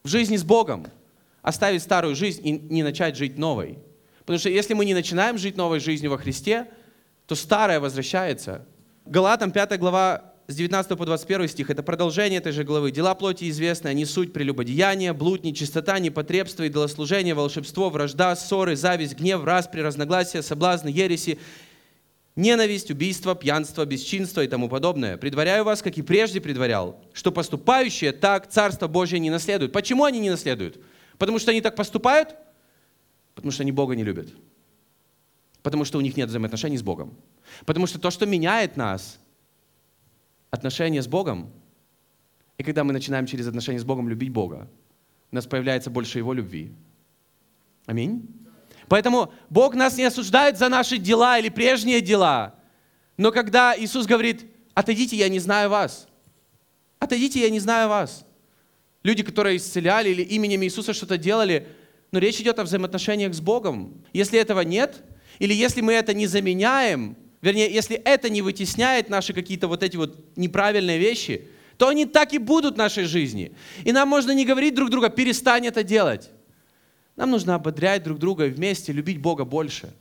в 0.03 0.09
жизни 0.09 0.37
с 0.37 0.45
Богом, 0.45 0.87
оставить 1.41 1.83
старую 1.83 2.15
жизнь 2.15 2.47
и 2.47 2.53
не 2.53 2.83
начать 2.83 3.17
жить 3.17 3.39
новой. 3.39 3.79
Потому 4.19 4.39
что 4.39 4.51
если 4.51 4.75
мы 4.75 4.85
не 4.85 4.93
начинаем 4.93 5.39
жить 5.39 5.57
новой 5.57 5.81
жизнью 5.81 6.11
во 6.11 6.19
Христе, 6.19 6.67
то 7.27 7.35
старое 7.35 7.81
возвращается. 7.81 8.67
Галатам 9.07 9.51
5 9.51 9.79
глава 9.79 10.35
с 10.49 10.55
19 10.55 10.97
по 10.97 11.05
21 11.05 11.49
стих, 11.49 11.71
это 11.71 11.83
продолжение 11.83 12.39
этой 12.39 12.53
же 12.53 12.63
главы. 12.63 12.93
«Дела 12.93 13.17
плоти 13.17 13.51
известны, 13.51 13.89
они 13.89 14.05
суть 14.05 14.33
прелюбодеяния, 14.33 15.13
блуд, 15.13 15.43
нечистота, 15.43 15.99
непотребство, 15.99 16.63
идолослужение, 16.63 17.35
волшебство, 17.35 17.91
вражда, 17.91 18.37
ссоры, 18.37 18.77
зависть, 18.77 19.17
гнев, 19.19 19.43
распри, 19.43 19.81
разногласия, 19.81 20.43
соблазны, 20.43 20.89
ереси, 20.89 21.39
ненависть, 22.37 22.93
убийство, 22.93 23.35
пьянство, 23.35 23.85
бесчинство 23.85 24.41
и 24.41 24.47
тому 24.47 24.69
подобное. 24.69 25.17
Предваряю 25.17 25.65
вас, 25.65 25.83
как 25.83 25.99
и 25.99 26.03
прежде 26.03 26.41
предварял, 26.41 27.01
что 27.13 27.33
поступающие 27.33 28.13
так 28.13 28.49
Царство 28.49 28.87
Божье 28.87 29.19
не 29.19 29.31
наследуют. 29.31 29.73
Почему 29.73 30.05
они 30.05 30.21
не 30.21 30.31
наследуют? 30.31 30.79
Потому 31.19 31.41
что 31.41 31.51
они 31.51 31.61
так 31.61 31.75
поступают? 31.75 32.37
Потому 33.35 33.51
что 33.51 33.65
они 33.65 33.73
Бога 33.73 33.97
не 33.97 34.05
любят. 34.05 34.29
Потому 35.63 35.85
что 35.85 35.99
у 35.99 36.01
них 36.03 36.17
нет 36.17 36.29
взаимоотношений 36.29 36.79
с 36.79 36.83
Богом. 36.83 37.17
Потому 37.65 37.89
что 37.89 37.99
то, 37.99 38.13
что 38.13 38.27
меняет 38.27 38.77
нас, 38.77 39.19
отношения 40.57 41.03
с 41.03 41.07
Богом, 41.07 41.53
и 42.59 42.63
когда 42.63 42.85
мы 42.85 42.93
начинаем 42.93 43.27
через 43.27 43.47
отношения 43.47 43.79
с 43.79 43.85
Богом 43.85 44.09
любить 44.09 44.31
Бога, 44.31 44.69
у 45.31 45.35
нас 45.35 45.47
появляется 45.47 45.91
больше 45.91 46.19
Его 46.19 46.33
любви. 46.33 46.73
Аминь. 47.87 48.29
Поэтому 48.89 49.33
Бог 49.51 49.75
нас 49.75 49.97
не 49.97 50.05
осуждает 50.05 50.59
за 50.59 50.69
наши 50.69 50.99
дела 50.99 51.39
или 51.39 51.49
прежние 51.49 52.01
дела. 52.01 52.55
Но 53.17 53.33
когда 53.33 53.75
Иисус 53.77 54.07
говорит, 54.07 54.47
отойдите, 54.75 55.17
я 55.17 55.29
не 55.29 55.39
знаю 55.39 55.71
вас. 55.71 56.09
Отойдите, 56.99 57.41
я 57.41 57.51
не 57.51 57.61
знаю 57.61 57.89
вас. 57.89 58.25
Люди, 59.03 59.23
которые 59.23 59.57
исцеляли 59.57 60.11
или 60.11 60.23
именем 60.23 60.63
Иисуса 60.63 60.93
что-то 60.93 61.19
делали, 61.19 61.69
но 62.13 62.19
речь 62.19 62.41
идет 62.41 62.59
о 62.59 62.65
взаимоотношениях 62.65 63.35
с 63.35 63.41
Богом. 63.41 64.05
Если 64.13 64.39
этого 64.39 64.61
нет, 64.61 65.03
или 65.39 65.55
если 65.55 65.81
мы 65.81 65.93
это 65.93 66.15
не 66.15 66.27
заменяем, 66.27 67.17
вернее, 67.43 67.73
если 67.73 67.97
это 67.97 68.29
не 68.29 68.43
вытесняет 68.43 69.09
наши 69.09 69.33
какие-то 69.33 69.69
вот 69.69 69.83
эти 69.83 69.97
вот 69.97 70.37
неправильные 70.37 70.99
вещи, 70.99 71.49
то 71.77 71.89
они 71.89 72.07
так 72.07 72.33
и 72.33 72.39
будут 72.39 72.75
в 72.75 72.79
нашей 72.79 73.05
жизни. 73.05 73.53
И 73.85 73.93
нам 73.93 74.09
можно 74.09 74.33
не 74.33 74.45
говорить 74.45 74.75
друг 74.75 74.91
другу, 74.91 75.11
перестань 75.11 75.67
это 75.67 75.83
делать. 75.83 76.31
Нам 77.17 77.31
нужно 77.31 77.55
ободрять 77.55 78.03
друг 78.03 78.19
друга 78.19 78.45
вместе 78.45 78.93
любить 78.93 79.19
Бога 79.19 79.45
больше, 79.45 79.93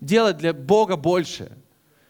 делать 0.00 0.36
для 0.36 0.52
Бога 0.52 0.96
больше, 0.96 1.52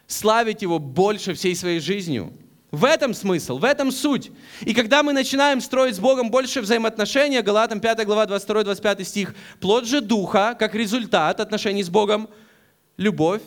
славить 0.07 0.63
Его 0.63 0.79
больше 0.79 1.35
всей 1.35 1.55
своей 1.55 1.81
жизнью. 1.81 2.33
В 2.71 2.85
этом 2.85 3.15
смысл, 3.15 3.59
в 3.59 3.65
этом 3.65 3.93
суть. 3.93 4.31
И 4.63 4.75
когда 4.75 5.03
мы 5.03 5.13
начинаем 5.13 5.61
строить 5.61 5.97
с 5.97 6.01
Богом 6.01 6.31
больше 6.31 6.61
взаимоотношения, 6.61 7.41
Галатам 7.41 7.81
5 7.81 8.05
глава 8.05 8.27
22-25 8.27 9.05
стих, 9.05 9.35
плод 9.61 9.87
же 9.87 10.01
Духа, 10.01 10.57
как 10.59 10.75
результат 10.75 11.41
отношений 11.41 11.83
с 11.83 11.89
Богом, 11.89 12.29
любовь, 12.97 13.41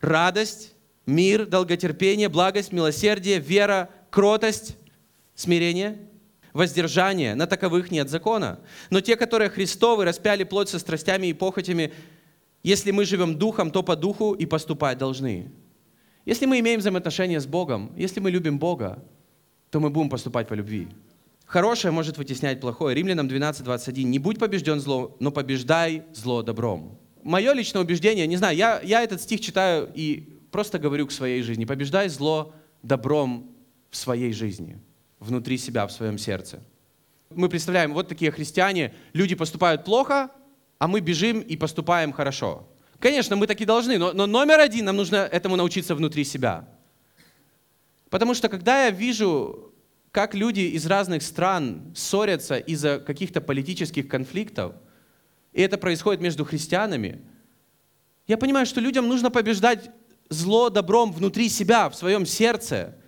радость, 0.00 0.74
мир, 1.06 1.46
долготерпение, 1.46 2.28
благость, 2.28 2.72
милосердие, 2.72 3.38
вера, 3.38 3.90
кротость, 4.10 4.76
смирение– 5.34 5.98
воздержание, 6.56 7.34
на 7.34 7.46
таковых 7.46 7.90
нет 7.90 8.08
закона. 8.08 8.58
Но 8.90 9.00
те, 9.00 9.16
которые 9.16 9.50
Христовы, 9.50 10.04
распяли 10.04 10.42
плоть 10.44 10.68
со 10.68 10.78
страстями 10.78 11.28
и 11.28 11.32
похотями, 11.32 11.92
если 12.62 12.90
мы 12.90 13.04
живем 13.04 13.38
духом, 13.38 13.70
то 13.70 13.82
по 13.82 13.94
духу 13.94 14.32
и 14.32 14.46
поступать 14.46 14.98
должны. 14.98 15.52
Если 16.24 16.46
мы 16.46 16.58
имеем 16.58 16.80
взаимоотношения 16.80 17.40
с 17.40 17.46
Богом, 17.46 17.92
если 17.96 18.18
мы 18.18 18.30
любим 18.30 18.58
Бога, 18.58 19.04
то 19.70 19.78
мы 19.78 19.90
будем 19.90 20.08
поступать 20.08 20.48
по 20.48 20.54
любви. 20.54 20.88
Хорошее 21.44 21.92
может 21.92 22.18
вытеснять 22.18 22.60
плохое. 22.60 22.96
Римлянам 22.96 23.28
12, 23.28 23.62
21. 23.62 24.10
«Не 24.10 24.18
будь 24.18 24.40
побежден 24.40 24.80
зло, 24.80 25.14
но 25.20 25.30
побеждай 25.30 26.02
зло 26.12 26.42
добром». 26.42 26.98
Мое 27.26 27.54
личное 27.54 27.82
убеждение, 27.82 28.24
не 28.28 28.36
знаю, 28.36 28.56
я, 28.56 28.80
я 28.84 29.02
этот 29.02 29.20
стих 29.20 29.40
читаю 29.40 29.90
и 29.92 30.38
просто 30.52 30.78
говорю 30.78 31.08
к 31.08 31.10
своей 31.10 31.42
жизни. 31.42 31.64
Побеждай 31.64 32.08
зло 32.08 32.54
добром 32.84 33.50
в 33.90 33.96
своей 33.96 34.32
жизни 34.32 34.78
внутри 35.18 35.58
себя, 35.58 35.88
в 35.88 35.90
своем 35.90 36.18
сердце. 36.18 36.62
Мы 37.30 37.48
представляем, 37.48 37.94
вот 37.94 38.06
такие 38.06 38.30
христиане, 38.30 38.94
люди 39.12 39.34
поступают 39.34 39.84
плохо, 39.84 40.30
а 40.78 40.86
мы 40.86 41.00
бежим 41.00 41.40
и 41.40 41.56
поступаем 41.56 42.12
хорошо. 42.12 42.68
Конечно, 43.00 43.34
мы 43.34 43.48
таки 43.48 43.64
должны, 43.64 43.98
но, 43.98 44.12
но 44.12 44.26
номер 44.28 44.60
один, 44.60 44.84
нам 44.84 44.94
нужно 44.94 45.16
этому 45.16 45.56
научиться 45.56 45.96
внутри 45.96 46.22
себя. 46.22 46.68
Потому 48.08 48.34
что 48.34 48.48
когда 48.48 48.84
я 48.84 48.90
вижу, 48.90 49.74
как 50.12 50.36
люди 50.36 50.60
из 50.60 50.86
разных 50.86 51.24
стран 51.24 51.92
ссорятся 51.96 52.56
из-за 52.56 53.00
каких-то 53.00 53.40
политических 53.40 54.06
конфликтов, 54.06 54.76
и 55.56 55.60
это 55.60 55.76
происходит 55.78 56.20
между 56.20 56.44
христианами, 56.44 57.20
я 58.28 58.38
понимаю, 58.38 58.66
что 58.66 58.80
людям 58.80 59.08
нужно 59.08 59.30
побеждать 59.32 59.90
зло 60.28 60.70
добром 60.70 61.12
внутри 61.12 61.48
себя, 61.48 61.88
в 61.90 61.96
своем 61.96 62.26
сердце– 62.26 62.94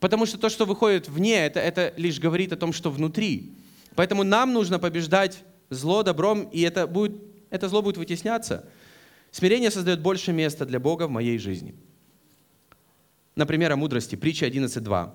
Потому 0.00 0.26
что 0.26 0.38
то, 0.38 0.48
что 0.48 0.64
выходит 0.64 1.08
вне, 1.08 1.46
это, 1.46 1.60
это 1.60 1.92
лишь 1.96 2.20
говорит 2.20 2.52
о 2.52 2.56
том, 2.56 2.72
что 2.72 2.90
внутри. 2.90 3.52
Поэтому 3.94 4.22
нам 4.22 4.52
нужно 4.52 4.78
побеждать 4.78 5.42
зло 5.70 6.02
добром, 6.02 6.42
и 6.52 6.60
это, 6.60 6.86
будет, 6.86 7.20
это 7.50 7.68
зло 7.68 7.82
будет 7.82 7.96
вытесняться. 7.96 8.68
Смирение 9.32 9.70
создает 9.70 10.00
больше 10.00 10.32
места 10.32 10.64
для 10.64 10.78
Бога 10.78 11.08
в 11.08 11.10
моей 11.10 11.38
жизни. 11.38 11.74
Например, 13.34 13.72
о 13.72 13.76
мудрости. 13.76 14.14
Притча 14.14 14.46
11.2. 14.46 15.10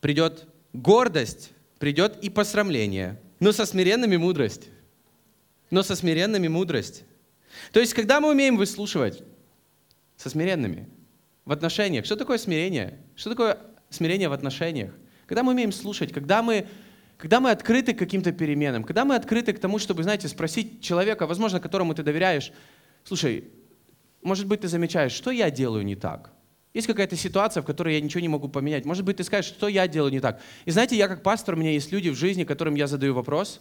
Придет 0.00 0.46
гордость, 0.72 1.52
придет 1.78 2.22
и 2.22 2.30
посрамление, 2.30 3.20
но 3.40 3.52
со 3.52 3.64
смиренными 3.64 4.16
мудрость. 4.16 4.68
Но 5.70 5.82
со 5.82 5.94
смиренными 5.94 6.48
мудрость. 6.48 7.04
То 7.72 7.80
есть, 7.80 7.94
когда 7.94 8.20
мы 8.20 8.30
умеем 8.30 8.56
выслушивать 8.56 9.22
со 10.16 10.28
смиренными 10.28 10.88
в 11.44 11.52
отношениях, 11.52 12.04
что 12.04 12.16
такое 12.16 12.38
смирение? 12.38 12.98
Что 13.16 13.30
такое 13.30 13.58
смирение 13.88 14.28
в 14.28 14.32
отношениях? 14.32 14.92
Когда 15.26 15.42
мы 15.42 15.52
умеем 15.52 15.72
слушать, 15.72 16.12
когда 16.12 16.42
мы, 16.42 16.66
когда 17.16 17.40
мы 17.40 17.50
открыты 17.50 17.94
к 17.94 17.98
каким-то 17.98 18.32
переменам, 18.32 18.84
когда 18.84 19.04
мы 19.04 19.14
открыты 19.14 19.52
к 19.52 19.60
тому, 19.60 19.78
чтобы, 19.78 20.02
знаете, 20.02 20.28
спросить 20.28 20.82
человека, 20.82 21.26
возможно, 21.26 21.60
которому 21.60 21.94
ты 21.94 22.02
доверяешь, 22.02 22.52
слушай, 23.04 23.44
может 24.22 24.46
быть, 24.46 24.62
ты 24.62 24.68
замечаешь, 24.68 25.12
что 25.12 25.30
я 25.30 25.50
делаю 25.50 25.84
не 25.84 25.96
так? 25.96 26.32
Есть 26.74 26.86
какая-то 26.86 27.16
ситуация, 27.16 27.62
в 27.62 27.66
которой 27.66 27.94
я 27.94 28.00
ничего 28.00 28.20
не 28.20 28.28
могу 28.28 28.48
поменять. 28.48 28.84
Может 28.84 29.04
быть, 29.04 29.16
ты 29.16 29.24
скажешь, 29.24 29.50
что 29.50 29.66
я 29.66 29.88
делаю 29.88 30.12
не 30.12 30.20
так. 30.20 30.40
И 30.66 30.70
знаете, 30.70 30.96
я 30.96 31.08
как 31.08 31.22
пастор, 31.22 31.54
у 31.54 31.58
меня 31.58 31.72
есть 31.72 31.90
люди 31.90 32.10
в 32.10 32.14
жизни, 32.14 32.44
которым 32.44 32.76
я 32.76 32.86
задаю 32.86 33.14
вопрос. 33.14 33.60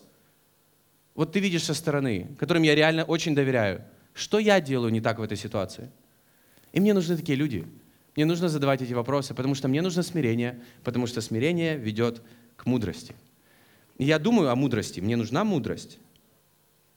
Вот 1.20 1.34
ты 1.34 1.42
видишь 1.42 1.66
со 1.66 1.74
стороны, 1.74 2.34
которым 2.40 2.64
я 2.64 2.74
реально 2.74 3.04
очень 3.04 3.36
доверяю. 3.36 3.84
Что 4.14 4.40
я 4.40 4.62
делаю 4.62 4.90
не 4.90 5.02
так 5.02 5.20
в 5.20 5.22
этой 5.22 5.36
ситуации? 5.36 5.92
И 6.72 6.80
мне 6.80 6.94
нужны 6.94 7.18
такие 7.18 7.38
люди. 7.38 7.68
Мне 8.16 8.24
нужно 8.24 8.48
задавать 8.48 8.82
эти 8.82 8.94
вопросы, 8.94 9.34
потому 9.34 9.54
что 9.54 9.68
мне 9.68 9.82
нужно 9.82 10.02
смирение, 10.02 10.62
потому 10.82 11.08
что 11.08 11.20
смирение 11.20 11.76
ведет 11.76 12.22
к 12.56 12.66
мудрости. 12.66 13.16
И 13.98 14.06
я 14.06 14.18
думаю 14.18 14.50
о 14.50 14.56
мудрости. 14.56 15.02
Мне 15.02 15.18
нужна 15.18 15.44
мудрость. 15.44 16.00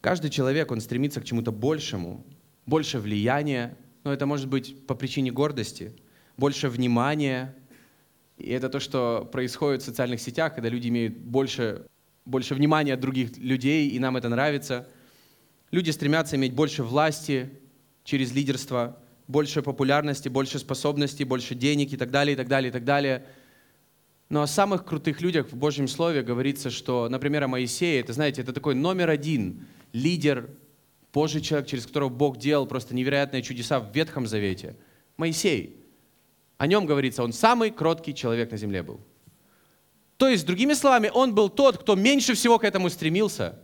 Каждый 0.01 0.31
человек, 0.31 0.71
он 0.71 0.81
стремится 0.81 1.21
к 1.21 1.25
чему-то 1.25 1.51
большему, 1.51 2.25
больше 2.65 3.01
влияния, 3.01 3.77
но 4.05 4.13
это 4.13 4.25
может 4.27 4.47
быть 4.47 4.87
по 4.87 4.95
причине 4.95 5.33
гордости, 5.33 5.97
больше 6.37 6.69
внимания. 6.69 7.57
И 8.39 8.51
это 8.51 8.69
то, 8.69 8.79
что 8.79 9.29
происходит 9.33 9.83
в 9.83 9.85
социальных 9.85 10.21
сетях, 10.21 10.55
когда 10.55 10.69
люди 10.69 10.87
имеют 10.87 11.19
больше, 11.19 11.87
больше 12.25 12.55
внимания 12.55 12.95
от 12.95 13.01
других 13.01 13.37
людей, 13.37 13.89
и 13.89 13.99
нам 13.99 14.17
это 14.17 14.29
нравится. 14.29 14.89
Люди 15.71 15.91
стремятся 15.91 16.37
иметь 16.37 16.55
больше 16.55 16.83
власти 16.83 17.51
через 18.05 18.33
лидерство, 18.33 18.99
больше 19.27 19.63
популярности, 19.63 20.29
больше 20.29 20.59
способностей, 20.59 21.25
больше 21.25 21.55
денег 21.55 21.93
и 21.93 21.97
так 21.97 22.11
далее, 22.11 22.35
и 22.35 22.37
так 22.37 22.49
далее, 22.49 22.71
и 22.71 22.73
так 22.73 22.85
далее. 22.85 23.27
Но 24.29 24.43
о 24.43 24.47
самых 24.47 24.85
крутых 24.85 25.21
людях 25.21 25.51
в 25.51 25.57
Божьем 25.57 25.89
Слове 25.89 26.23
говорится, 26.23 26.71
что, 26.71 27.09
например, 27.09 27.45
о 27.45 27.49
Моисее, 27.49 28.01
это, 28.01 28.13
знаете, 28.13 28.43
это 28.43 28.53
такой 28.53 28.75
номер 28.75 29.11
один 29.11 29.67
лидер, 29.93 30.49
Божий 31.13 31.43
человек, 31.43 31.69
через 31.69 31.87
которого 31.87 32.09
Бог 32.09 32.39
делал 32.39 32.67
просто 32.67 32.95
невероятные 32.95 33.43
чудеса 33.43 33.79
в 33.81 33.95
Ветхом 33.95 34.27
Завете. 34.27 34.77
Моисей. 35.19 35.77
О 36.57 36.67
нем 36.67 36.87
говорится, 36.87 37.23
он 37.23 37.33
самый 37.33 37.71
кроткий 37.71 38.15
человек 38.15 38.51
на 38.51 38.57
земле 38.57 38.83
был. 38.83 39.01
То 40.23 40.29
есть, 40.29 40.47
другими 40.47 40.73
словами, 40.75 41.11
он 41.13 41.35
был 41.35 41.49
тот, 41.49 41.79
кто 41.79 41.97
меньше 41.97 42.35
всего 42.35 42.57
к 42.61 42.63
этому 42.63 42.89
стремился. 42.91 43.59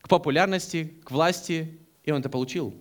К 0.00 0.08
популярности, 0.08 0.94
к 1.04 1.10
власти, 1.10 1.78
и 2.02 2.10
он 2.10 2.20
это 2.20 2.30
получил. 2.30 2.74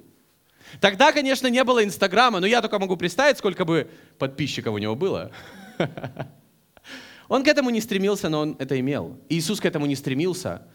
Тогда, 0.80 1.12
конечно, 1.12 1.48
не 1.48 1.62
было 1.66 1.84
Инстаграма, 1.84 2.40
но 2.40 2.48
я 2.48 2.62
только 2.62 2.80
могу 2.80 2.96
представить, 2.96 3.38
сколько 3.38 3.66
бы 3.66 3.92
подписчиков 4.18 4.74
у 4.74 4.78
него 4.78 4.96
было. 4.96 5.34
Он 7.28 7.44
к 7.44 7.50
этому 7.50 7.70
не 7.70 7.82
стремился, 7.82 8.30
но 8.30 8.40
он 8.40 8.56
это 8.60 8.80
имел. 8.80 9.20
Иисус 9.28 9.60
к 9.60 9.66
этому 9.66 9.88
не 9.88 9.98
стремился, 9.98 10.66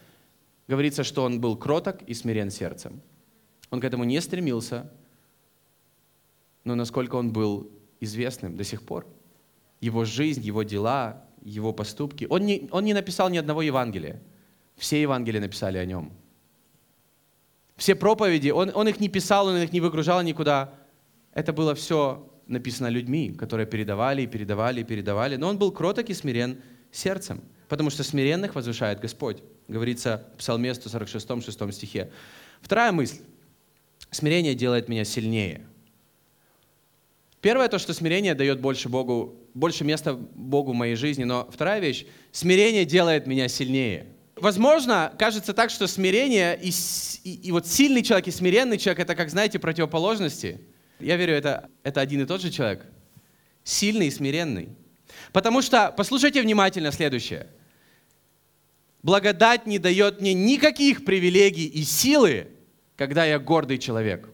говорится, 0.69 1.05
что 1.05 1.23
он 1.23 1.41
был 1.41 1.57
кроток 1.57 2.03
и 2.03 2.13
смирен 2.13 2.51
сердцем. 2.51 3.01
Он 3.71 3.81
к 3.81 3.85
этому 3.85 4.05
не 4.05 4.21
стремился, 4.21 4.93
но 6.65 6.75
насколько 6.75 7.15
он 7.15 7.33
был 7.33 7.71
известным 8.01 8.59
до 8.59 8.65
сих 8.65 8.83
пор. 8.83 9.07
Его 9.81 10.05
жизнь, 10.05 10.43
его 10.43 10.65
дела, 10.65 11.25
его 11.43 11.73
поступки. 11.73 12.27
Он 12.31 12.45
не, 12.45 12.69
он 12.71 12.85
не 12.85 12.95
написал 12.95 13.31
ни 13.31 13.39
одного 13.39 13.63
Евангелия. 13.63 14.21
Все 14.77 15.01
Евангелия 15.01 15.41
написали 15.41 15.79
о 15.79 15.85
нем. 15.85 16.13
Все 17.77 17.95
проповеди, 17.95 18.51
он, 18.51 18.71
он 18.75 18.89
их 18.89 19.01
не 19.01 19.09
писал, 19.09 19.47
он 19.47 19.57
их 19.57 19.73
не 19.73 19.81
выгружал 19.81 20.23
никуда. 20.23 20.75
Это 21.33 21.53
было 21.53 21.75
все 21.75 22.31
написано 22.47 22.89
людьми, 22.89 23.33
которые 23.33 23.67
передавали 23.67 24.23
и 24.23 24.27
передавали 24.27 24.81
и 24.81 24.85
передавали. 24.85 25.37
Но 25.37 25.49
он 25.49 25.59
был 25.59 25.73
кроток 25.73 26.11
и 26.11 26.15
смирен 26.15 26.61
сердцем, 26.91 27.41
потому 27.69 27.91
что 27.91 28.03
смиренных 28.05 28.55
возвышает 28.55 29.01
Господь 29.01 29.43
говорится 29.71 30.27
в 30.35 30.39
Псалме 30.39 30.75
146, 30.75 31.45
6 31.45 31.73
стихе. 31.73 32.11
Вторая 32.61 32.93
мысль. 32.93 33.21
Смирение 34.11 34.55
делает 34.55 34.89
меня 34.89 35.05
сильнее. 35.05 35.67
Первое, 37.41 37.69
то, 37.69 37.79
что 37.79 37.95
смирение 37.95 38.35
дает 38.35 38.61
больше 38.61 38.89
Богу, 38.89 39.35
больше 39.55 39.85
места 39.85 40.15
Богу 40.15 40.73
в 40.73 40.75
моей 40.75 40.95
жизни, 40.95 41.25
но 41.25 41.49
вторая 41.53 41.81
вещь, 41.81 42.07
смирение 42.33 42.85
делает 42.85 43.27
меня 43.27 43.49
сильнее. 43.49 44.07
Возможно, 44.37 45.13
кажется 45.19 45.53
так, 45.53 45.71
что 45.71 45.87
смирение 45.87 46.59
и, 46.61 46.71
и, 47.25 47.35
и 47.49 47.53
вот 47.53 47.67
сильный 47.67 48.03
человек 48.03 48.29
и 48.29 48.31
смиренный 48.31 48.79
человек, 48.79 49.01
это, 49.01 49.15
как 49.15 49.31
знаете, 49.31 49.59
противоположности. 49.59 50.61
Я 50.99 51.17
верю, 51.17 51.35
это, 51.35 51.69
это 51.83 52.01
один 52.01 52.23
и 52.23 52.27
тот 52.27 52.43
же 52.43 52.51
человек. 52.51 52.87
Сильный 53.65 54.09
и 54.09 54.11
смиренный. 54.11 54.71
Потому 55.33 55.63
что, 55.63 55.93
послушайте 55.97 56.43
внимательно 56.43 56.93
следующее– 56.93 57.47
Благодать 59.03 59.67
не 59.67 59.79
дает 59.79 60.21
мне 60.21 60.35
никаких 60.35 61.05
привилегий 61.05 61.67
и 61.67 61.83
силы, 61.85 62.49
когда 62.97 63.25
я 63.25 63.39
гордый 63.39 63.79
человек. 63.79 64.29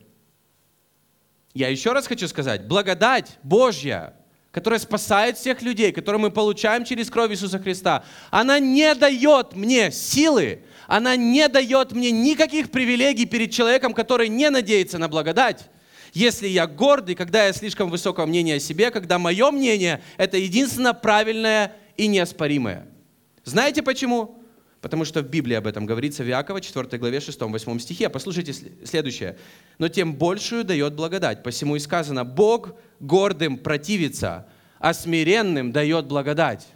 Я 1.57 1.69
еще 1.69 1.93
раз 1.93 2.07
хочу 2.07 2.29
сказать, 2.29 2.67
благодать 2.67 3.39
Божья, 3.43 4.13
которая 4.51 4.79
спасает 4.79 5.39
всех 5.39 5.63
людей, 5.63 5.91
которую 5.91 6.21
мы 6.21 6.31
получаем 6.31 6.85
через 6.85 7.09
кровь 7.09 7.31
Иисуса 7.31 7.59
Христа, 7.59 8.05
она 8.31 8.59
не 8.59 8.95
дает 8.95 9.57
мне 9.57 9.91
силы, 9.91 10.65
она 10.87 11.17
не 11.17 11.49
дает 11.49 11.93
мне 11.93 12.11
никаких 12.11 12.71
привилегий 12.71 13.25
перед 13.25 13.53
человеком, 13.53 13.95
который 13.95 14.29
не 14.29 14.51
надеется 14.51 14.99
на 14.99 15.09
благодать. 15.09 15.71
Если 16.13 16.47
я 16.47 16.67
гордый, 16.67 17.15
когда 17.15 17.47
я 17.47 17.55
слишком 17.55 17.89
высокого 17.89 18.27
мнения 18.27 18.57
о 18.57 18.61
себе, 18.61 18.91
когда 18.91 19.19
мое 19.19 19.51
мнение– 19.51 20.03
это 20.19 20.37
единственно 20.37 20.93
правильное 20.93 21.75
и 21.97 22.07
неоспоримое. 22.07 22.87
Знаете 23.45 23.83
почему? 23.83 24.36
Потому 24.87 25.05
что 25.05 25.21
в 25.21 25.29
Библии 25.29 25.55
об 25.57 25.67
этом 25.67 25.85
говорится 25.85 26.23
в 26.23 26.29
Иакова 26.29 26.61
4 26.61 26.97
главе 26.99 27.19
6-8 27.19 27.81
стихе. 27.81 28.09
Послушайте 28.09 28.53
следующее. 28.53 29.37
«Но 29.79 29.89
тем 29.89 30.15
большую 30.15 30.63
дает 30.63 30.95
благодать. 30.95 31.43
Посему 31.43 31.75
и 31.75 31.81
сказано, 31.81 32.25
Бог 32.25 32.77
гордым 33.01 33.59
противится, 33.59 34.47
а 34.79 34.95
смиренным 34.95 35.73
дает 35.73 36.07
благодать». 36.07 36.69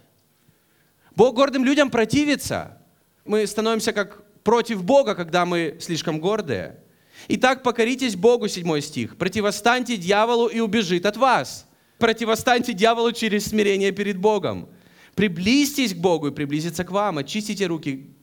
Бог 1.15 1.35
гордым 1.37 1.63
людям 1.63 1.89
противится. 1.89 2.79
Мы 3.23 3.47
становимся 3.47 3.93
как 3.93 4.21
против 4.43 4.83
Бога, 4.83 5.15
когда 5.15 5.45
мы 5.45 5.77
слишком 5.79 6.19
гордые. 6.19 6.81
Итак, 7.29 7.63
покоритесь 7.63 8.17
Богу, 8.17 8.49
7 8.49 8.81
стих. 8.81 9.17
Противостаньте 9.17 9.95
дьяволу 9.95 10.47
и 10.47 10.59
убежит 10.59 11.05
от 11.05 11.15
вас. 11.15 11.65
Противостаньте 11.97 12.73
дьяволу 12.73 13.13
через 13.13 13.45
смирение 13.45 13.93
перед 13.93 14.17
Богом. 14.17 14.67
Приблизьтесь 15.15 15.93
к 15.93 15.97
Богу 15.97 16.27
и 16.27 16.31
приблизиться 16.31 16.83
к 16.83 16.91
вам. 16.91 17.17
Очистите 17.17 17.65
руки, 17.67 18.15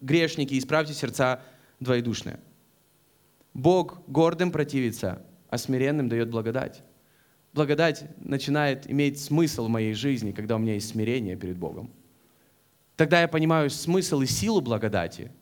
грешники, 0.00 0.54
и 0.54 0.58
исправьте 0.58 0.92
сердца 0.92 1.42
двоедушные. 1.80 2.40
Бог 3.54 4.02
гордым 4.06 4.52
противится, 4.52 5.22
а 5.48 5.58
смиренным 5.58 6.08
дает 6.08 6.30
благодать. 6.30 6.82
Благодать 7.52 8.04
начинает 8.18 8.88
иметь 8.90 9.20
смысл 9.20 9.66
в 9.66 9.70
моей 9.70 9.94
жизни, 9.94 10.32
когда 10.32 10.56
у 10.56 10.58
меня 10.58 10.74
есть 10.74 10.90
смирение 10.90 11.34
перед 11.34 11.56
Богом. 11.56 11.90
Тогда 12.94 13.20
я 13.20 13.28
понимаю 13.28 13.70
смысл 13.70 14.20
и 14.20 14.26
силу 14.26 14.60
благодати, 14.60 15.32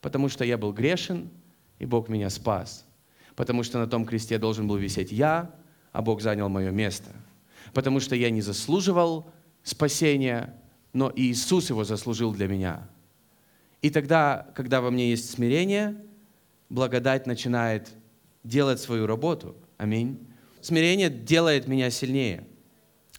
потому 0.00 0.28
что 0.28 0.44
я 0.44 0.56
был 0.56 0.72
грешен, 0.72 1.30
и 1.78 1.86
Бог 1.86 2.08
меня 2.08 2.30
спас. 2.30 2.86
Потому 3.34 3.62
что 3.62 3.78
на 3.78 3.86
том 3.86 4.04
кресте 4.04 4.38
должен 4.38 4.68
был 4.68 4.76
висеть 4.76 5.10
я, 5.10 5.54
а 5.92 6.02
Бог 6.02 6.20
занял 6.20 6.48
мое 6.48 6.70
место. 6.70 7.10
Потому 7.72 8.00
что 8.00 8.14
я 8.14 8.30
не 8.30 8.42
заслуживал 8.42 9.30
спасения, 9.62 10.54
но 10.92 11.12
Иисус 11.14 11.70
его 11.70 11.84
заслужил 11.84 12.32
для 12.32 12.48
меня. 12.48 12.88
И 13.82 13.90
тогда, 13.90 14.50
когда 14.54 14.80
во 14.80 14.90
мне 14.90 15.10
есть 15.10 15.30
смирение, 15.30 15.96
благодать 16.68 17.26
начинает 17.26 17.90
делать 18.44 18.80
свою 18.80 19.06
работу. 19.06 19.56
Аминь. 19.78 20.18
Смирение 20.60 21.08
делает 21.08 21.66
меня 21.66 21.90
сильнее. 21.90 22.46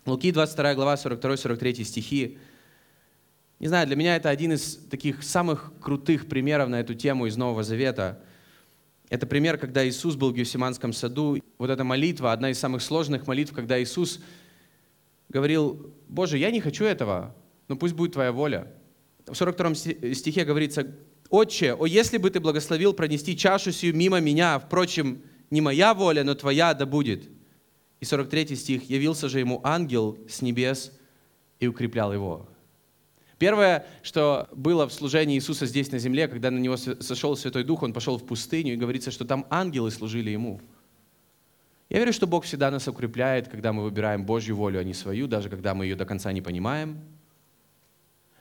Луки 0.06 0.32
22 0.32 0.76
глава, 0.76 0.96
42-43 0.96 1.84
стихи. 1.84 2.38
Не 3.60 3.68
знаю, 3.68 3.86
для 3.86 3.96
меня 3.96 4.16
это 4.16 4.30
один 4.30 4.54
из 4.54 4.78
таких 4.90 5.24
самых 5.24 5.72
крутых 5.80 6.28
примеров 6.28 6.70
на 6.70 6.80
эту 6.80 6.96
тему 6.96 7.28
из 7.28 7.38
Нового 7.38 7.64
Завета. 7.64 8.24
Это 9.10 9.28
пример, 9.28 9.58
когда 9.58 9.88
Иисус 9.88 10.16
был 10.16 10.32
в 10.32 10.36
Гефсиманском 10.36 10.94
саду. 10.94 11.38
Вот 11.60 11.70
эта 11.70 11.84
молитва, 11.84 12.32
одна 12.32 12.50
из 12.50 12.60
самых 12.60 12.82
сложных 12.82 13.28
молитв, 13.28 13.54
когда 13.54 13.82
Иисус 13.82 14.20
говорил, 15.32 15.94
Боже, 16.08 16.38
я 16.38 16.52
не 16.52 16.60
хочу 16.60 16.84
этого, 16.84 17.36
но 17.68 17.76
пусть 17.76 17.96
будет 17.96 18.14
Твоя 18.14 18.32
воля. 18.32 18.72
В 19.26 19.36
42 19.36 19.76
стихе 20.14 20.44
говорится, 20.44 20.96
«Отче, 21.30 21.74
о, 21.74 21.86
если 21.86 22.18
бы 22.18 22.30
Ты 22.30 22.40
благословил 22.40 22.94
пронести 22.94 23.38
чашу 23.38 23.72
сию 23.72 23.96
мимо 23.96 24.20
меня, 24.20 24.60
впрочем, 24.60 25.22
не 25.50 25.62
моя 25.62 25.94
воля, 25.94 26.24
но 26.24 26.36
Твоя 26.36 26.74
да 26.74 26.86
будет». 26.86 27.30
И 28.02 28.06
43 28.06 28.56
стих, 28.56 28.90
«Явился 28.90 29.30
же 29.30 29.40
ему 29.40 29.62
ангел 29.64 30.18
с 30.30 30.42
небес 30.42 30.92
и 31.60 31.68
укреплял 31.68 32.12
его». 32.14 32.50
Первое, 33.38 33.88
что 34.04 34.50
было 34.52 34.88
в 34.88 34.94
служении 34.94 35.36
Иисуса 35.36 35.66
здесь 35.66 35.92
на 35.92 35.98
земле, 35.98 36.28
когда 36.28 36.52
на 36.52 36.60
него 36.60 36.78
сошел 36.78 37.36
Святой 37.36 37.64
Дух, 37.64 37.82
он 37.82 37.94
пошел 37.94 38.20
в 38.20 38.26
пустыню, 38.26 38.74
и 38.74 38.78
говорится, 38.78 39.10
что 39.10 39.26
там 39.26 39.48
ангелы 39.50 39.90
служили 39.90 40.30
ему. 40.30 40.62
Я 41.92 42.00
верю, 42.00 42.14
что 42.14 42.26
Бог 42.26 42.46
всегда 42.46 42.72
нас 42.72 42.88
укрепляет, 42.88 43.50
когда 43.50 43.74
мы 43.74 43.84
выбираем 43.84 44.26
Божью 44.26 44.56
волю, 44.56 44.80
а 44.80 44.84
не 44.84 44.94
свою, 44.94 45.28
даже 45.28 45.50
когда 45.50 45.76
мы 45.76 45.86
ее 45.86 45.96
до 45.96 46.06
конца 46.06 46.32
не 46.32 46.42
понимаем. 46.42 47.00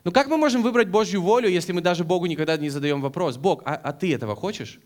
Но 0.05 0.13
как 0.13 0.29
мы 0.29 0.39
можем 0.39 0.63
выбрать 0.63 0.89
Божью 0.89 1.21
волю, 1.21 1.51
если 1.51 1.73
мы 1.73 1.83
даже 1.83 2.05
Богу 2.05 2.27
никогда 2.27 2.57
не 2.57 2.71
задаем 2.71 3.03
вопрос, 3.03 3.37
Бог, 3.37 3.63
а, 3.67 3.75
а 3.75 3.93
ты 3.93 4.15
этого 4.15 4.35
хочешь? 4.35 4.81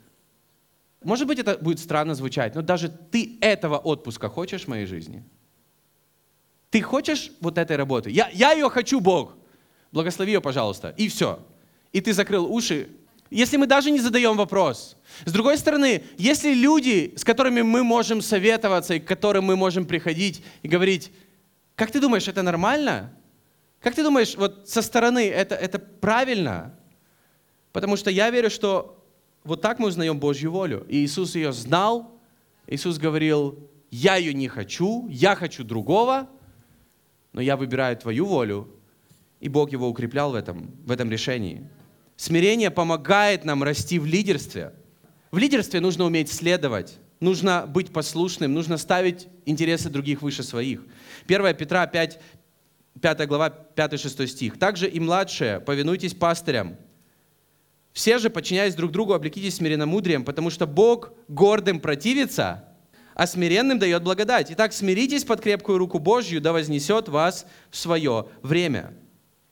Может 1.04 1.28
быть, 1.28 1.38
это 1.38 1.58
будет 1.58 1.78
странно 1.78 2.16
звучать, 2.16 2.54
но 2.54 2.62
даже 2.62 2.88
ты 2.88 3.36
этого 3.40 3.76
отпуска 3.76 4.28
хочешь 4.28 4.64
в 4.64 4.68
моей 4.68 4.86
жизни? 4.86 5.22
Ты 6.70 6.80
хочешь 6.80 7.30
вот 7.40 7.58
этой 7.58 7.76
работы? 7.76 8.10
Я, 8.10 8.30
я 8.32 8.52
ее 8.52 8.70
хочу, 8.70 8.98
Бог 8.98 9.36
благослови 9.94 10.32
ее, 10.32 10.40
пожалуйста. 10.40 10.92
И 10.96 11.08
все. 11.08 11.38
И 11.92 12.00
ты 12.00 12.12
закрыл 12.12 12.52
уши. 12.52 12.88
Если 13.30 13.56
мы 13.56 13.66
даже 13.66 13.90
не 13.90 14.00
задаем 14.00 14.36
вопрос. 14.36 14.96
С 15.24 15.32
другой 15.32 15.58
стороны, 15.58 16.02
если 16.18 16.54
люди, 16.54 17.14
с 17.16 17.24
которыми 17.24 17.62
мы 17.62 17.82
можем 17.82 18.20
советоваться 18.20 18.94
и 18.94 19.00
к 19.00 19.06
которым 19.06 19.44
мы 19.44 19.56
можем 19.56 19.86
приходить 19.86 20.44
и 20.62 20.68
говорить, 20.68 21.10
как 21.74 21.90
ты 21.90 22.00
думаешь, 22.00 22.28
это 22.28 22.42
нормально? 22.42 23.12
Как 23.80 23.94
ты 23.94 24.02
думаешь, 24.02 24.36
вот 24.36 24.68
со 24.68 24.82
стороны 24.82 25.28
это, 25.28 25.54
это 25.54 25.78
правильно? 25.78 26.78
Потому 27.72 27.96
что 27.96 28.10
я 28.10 28.30
верю, 28.30 28.50
что 28.50 29.04
вот 29.42 29.60
так 29.60 29.78
мы 29.78 29.88
узнаем 29.88 30.18
Божью 30.18 30.52
волю. 30.52 30.86
И 30.88 31.04
Иисус 31.04 31.34
ее 31.34 31.52
знал. 31.52 32.18
Иисус 32.66 32.98
говорил, 32.98 33.58
я 33.90 34.16
ее 34.16 34.32
не 34.32 34.48
хочу, 34.48 35.06
я 35.08 35.36
хочу 35.36 35.64
другого, 35.64 36.28
но 37.32 37.40
я 37.40 37.56
выбираю 37.56 37.96
твою 37.96 38.24
волю, 38.24 38.68
и 39.40 39.48
Бог 39.48 39.70
его 39.70 39.88
укреплял 39.88 40.32
в 40.32 40.34
этом, 40.34 40.70
в 40.84 40.90
этом 40.90 41.10
решении. 41.10 41.68
Смирение 42.16 42.70
помогает 42.70 43.44
нам 43.44 43.62
расти 43.62 43.98
в 43.98 44.06
лидерстве. 44.06 44.72
В 45.30 45.38
лидерстве 45.38 45.80
нужно 45.80 46.04
уметь 46.04 46.30
следовать, 46.30 46.98
нужно 47.18 47.66
быть 47.66 47.92
послушным, 47.92 48.54
нужно 48.54 48.78
ставить 48.78 49.26
интересы 49.46 49.90
других 49.90 50.22
выше 50.22 50.44
своих. 50.44 50.84
1 51.26 51.56
Петра 51.56 51.86
5, 51.86 52.20
5 53.00 53.26
глава, 53.26 53.52
5-6 53.74 54.26
стих. 54.28 54.58
«Также 54.58 54.88
и 54.88 55.00
младшие, 55.00 55.58
повинуйтесь 55.58 56.14
пастырям. 56.14 56.76
Все 57.92 58.18
же, 58.18 58.30
подчиняясь 58.30 58.74
друг 58.74 58.92
другу, 58.92 59.12
облекитесь 59.12 59.56
смиренномудрием, 59.56 60.24
потому 60.24 60.50
что 60.50 60.66
Бог 60.66 61.12
гордым 61.28 61.80
противится, 61.80 62.68
а 63.14 63.26
смиренным 63.26 63.78
дает 63.78 64.02
благодать. 64.02 64.50
Итак, 64.50 64.72
смиритесь 64.72 65.24
под 65.24 65.40
крепкую 65.40 65.78
руку 65.78 65.98
Божью, 65.98 66.40
да 66.40 66.52
вознесет 66.52 67.08
вас 67.08 67.46
в 67.70 67.76
свое 67.76 68.28
время». 68.42 68.94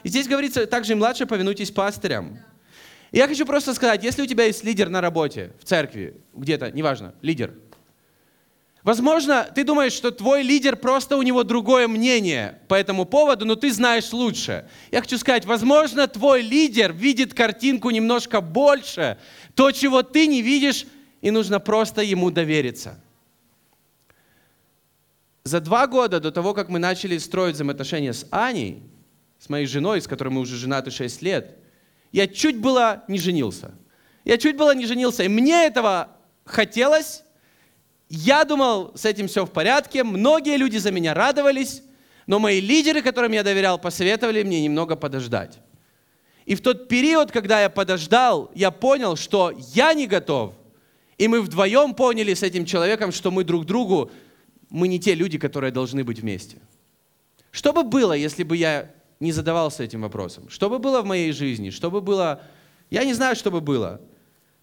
И 0.05 0.09
здесь 0.09 0.29
говорится, 0.29 0.66
также 0.66 0.92
и 0.92 0.96
младшие 0.96 1.27
повинуйтесь 1.27 1.70
пастырям. 1.70 2.38
Я 3.12 3.29
хочу 3.29 3.44
просто 3.46 3.75
сказать, 3.75 4.03
если 4.03 4.22
у 4.22 4.27
тебя 4.27 4.44
есть 4.44 4.64
лидер 4.64 4.88
на 4.88 5.01
работе, 5.01 5.53
в 5.61 5.64
церкви, 5.64 6.16
где-то, 6.35 6.70
неважно, 6.72 7.14
лидер, 7.22 7.55
Возможно, 8.83 9.48
ты 9.55 9.62
думаешь, 9.62 9.92
что 9.92 10.11
твой 10.11 10.42
лидер 10.42 10.75
просто 10.75 11.16
у 11.16 11.22
него 11.22 11.44
другое 11.44 11.87
мнение 11.87 12.59
по 12.66 12.75
этому 12.75 13.05
поводу, 13.05 13.44
но 13.44 13.55
ты 13.55 13.72
знаешь 13.72 14.12
лучше. 14.12 14.68
Я 14.90 15.01
хочу 15.01 15.18
сказать, 15.18 15.44
возможно, 15.44 16.09
твой 16.09 16.42
лидер 16.42 16.92
видит 16.92 17.33
картинку 17.33 17.90
немножко 17.90 18.40
больше, 18.40 19.18
то, 19.55 19.70
чего 19.70 20.03
ты 20.03 20.27
не 20.27 20.42
видишь, 20.42 20.87
и 21.20 21.31
нужно 21.31 21.61
просто 21.61 22.03
ему 22.03 22.33
довериться. 22.33 23.01
За 25.44 25.61
два 25.61 25.87
года 25.87 26.18
до 26.18 26.33
того, 26.33 26.53
как 26.53 26.68
мы 26.68 26.81
начали 26.81 27.18
строить 27.18 27.55
взаимоотношения 27.55 28.12
с 28.12 28.27
Аней, 28.33 28.83
с 29.38 29.48
моей 29.48 29.66
женой, 29.66 30.01
с 30.01 30.09
которой 30.09 30.31
мы 30.31 30.40
уже 30.40 30.57
женаты 30.57 30.90
6 30.90 31.22
лет, 31.22 31.57
я 32.12 32.27
чуть 32.27 32.59
было 32.59 33.05
не 33.09 33.18
женился. 33.18 33.72
Я 34.25 34.38
чуть 34.38 34.57
было 34.57 34.75
не 34.75 34.87
женился, 34.87 35.25
и 35.25 35.29
мне 35.29 35.66
этого 35.66 36.09
хотелось. 36.44 37.25
Я 38.09 38.44
думал, 38.44 38.92
с 38.94 39.05
этим 39.05 39.27
все 39.27 39.44
в 39.44 39.51
порядке. 39.51 40.05
Многие 40.05 40.57
люди 40.57 40.77
за 40.77 40.92
меня 40.92 41.14
радовались, 41.14 41.83
но 42.27 42.38
мои 42.38 42.61
лидеры, 42.61 43.03
которым 43.03 43.33
я 43.33 43.42
доверял, 43.42 43.79
посоветовали 43.79 44.42
мне 44.42 44.62
немного 44.62 44.94
подождать. 44.94 45.59
И 46.44 46.55
в 46.55 46.61
тот 46.61 46.88
период, 46.88 47.33
когда 47.33 47.62
я 47.62 47.70
подождал, 47.70 48.51
я 48.55 48.70
понял, 48.70 49.16
что 49.16 49.53
я 49.75 49.94
не 49.94 50.07
готов. 50.07 50.55
И 51.16 51.29
мы 51.29 51.40
вдвоем 51.40 51.94
поняли 51.94 52.35
с 52.35 52.42
этим 52.42 52.64
человеком, 52.64 53.12
что 53.12 53.31
мы 53.31 53.44
друг 53.44 53.64
другу, 53.64 54.11
мы 54.68 54.88
не 54.88 54.98
те 54.98 55.14
люди, 55.14 55.38
которые 55.38 55.70
должны 55.70 56.05
быть 56.05 56.20
вместе. 56.20 56.59
Что 57.51 57.72
бы 57.72 57.83
было, 57.83 58.12
если 58.12 58.42
бы 58.42 58.57
я 58.57 58.90
не 59.22 59.30
задавался 59.30 59.85
этим 59.85 60.02
вопросом. 60.02 60.48
Что 60.48 60.68
бы 60.68 60.80
было 60.80 61.00
в 61.00 61.06
моей 61.06 61.32
жизни? 61.32 61.70
Что 61.70 61.90
бы 61.92 62.00
было... 62.00 62.42
Я 62.90 63.04
не 63.04 63.14
знаю, 63.14 63.37
что 63.37 63.52
бы 63.52 63.61
было. 63.61 64.00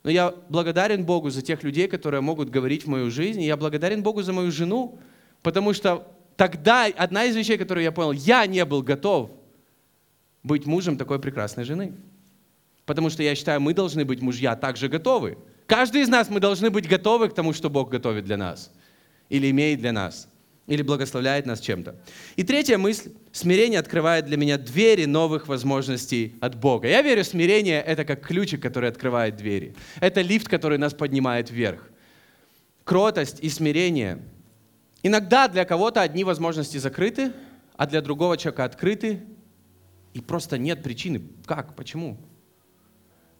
Но 0.04 0.12
я 0.12 0.34
благодарен 0.50 1.06
Богу 1.06 1.30
за 1.30 1.42
тех 1.42 1.64
людей, 1.64 1.88
которые 1.88 2.20
могут 2.20 2.50
говорить 2.50 2.84
в 2.84 2.88
мою 2.88 3.10
жизнь. 3.10 3.42
И 3.42 3.46
я 3.46 3.56
благодарен 3.56 4.04
Богу 4.04 4.22
за 4.22 4.34
мою 4.34 4.52
жену, 4.52 5.00
потому 5.44 5.74
что 5.74 6.06
тогда 6.36 6.86
одна 6.86 7.24
из 7.24 7.38
вещей, 7.38 7.58
которую 7.58 7.86
я 7.86 7.94
понял, 7.94 8.12
я 8.12 8.46
не 8.46 8.66
был 8.66 8.84
готов 8.84 9.32
быть 10.44 10.66
мужем 10.66 10.98
такой 10.98 11.20
прекрасной 11.20 11.64
жены. 11.64 11.94
Потому 12.86 13.10
что 13.10 13.24
я 13.24 13.36
считаю, 13.36 13.62
мы 13.62 13.74
должны 13.74 14.04
быть 14.04 14.22
мужья 14.22 14.58
также 14.58 14.90
готовы. 14.90 15.38
Каждый 15.68 16.02
из 16.02 16.10
нас 16.10 16.30
мы 16.30 16.42
должны 16.42 16.70
быть 16.70 16.86
готовы 16.86 17.30
к 17.30 17.34
тому, 17.34 17.54
что 17.54 17.70
Бог 17.70 17.90
готовит 17.90 18.26
для 18.26 18.36
нас 18.36 18.72
или 19.30 19.50
имеет 19.52 19.80
для 19.80 19.94
нас 19.94 20.28
или 20.70 20.84
благословляет 20.84 21.48
нас 21.48 21.60
чем-то. 21.60 21.96
И 22.36 22.44
третья 22.44 22.78
мысль. 22.78 23.12
Смирение 23.32 23.80
открывает 23.80 24.26
для 24.26 24.38
меня 24.38 24.58
двери 24.58 25.06
новых 25.06 25.48
возможностей 25.48 26.36
от 26.42 26.56
Бога. 26.56 26.88
Я 26.88 27.02
верю, 27.02 27.24
смирение— 27.24 27.82
это 27.86 28.06
как 28.06 28.22
ключик, 28.22 28.62
который 28.62 28.90
открывает 28.90 29.36
двери. 29.36 29.76
Это 30.00 30.22
лифт, 30.22 30.48
который 30.48 30.78
нас 30.78 30.94
поднимает 30.94 31.50
вверх. 31.50 31.90
Кротость 32.84 33.40
и 33.42 33.50
смирение. 33.50 34.20
Иногда 35.02 35.48
для 35.48 35.66
кого-то 35.66 36.02
одни 36.02 36.24
возможности 36.24 36.78
закрыты, 36.78 37.34
а 37.76 37.88
для 37.88 38.02
другого 38.02 38.38
человека 38.38 38.66
открыты, 38.66 39.22
и 40.14 40.22
просто 40.22 40.58
нет 40.58 40.84
причины. 40.84 41.22
Как? 41.46 41.76
Почему? 41.76 42.18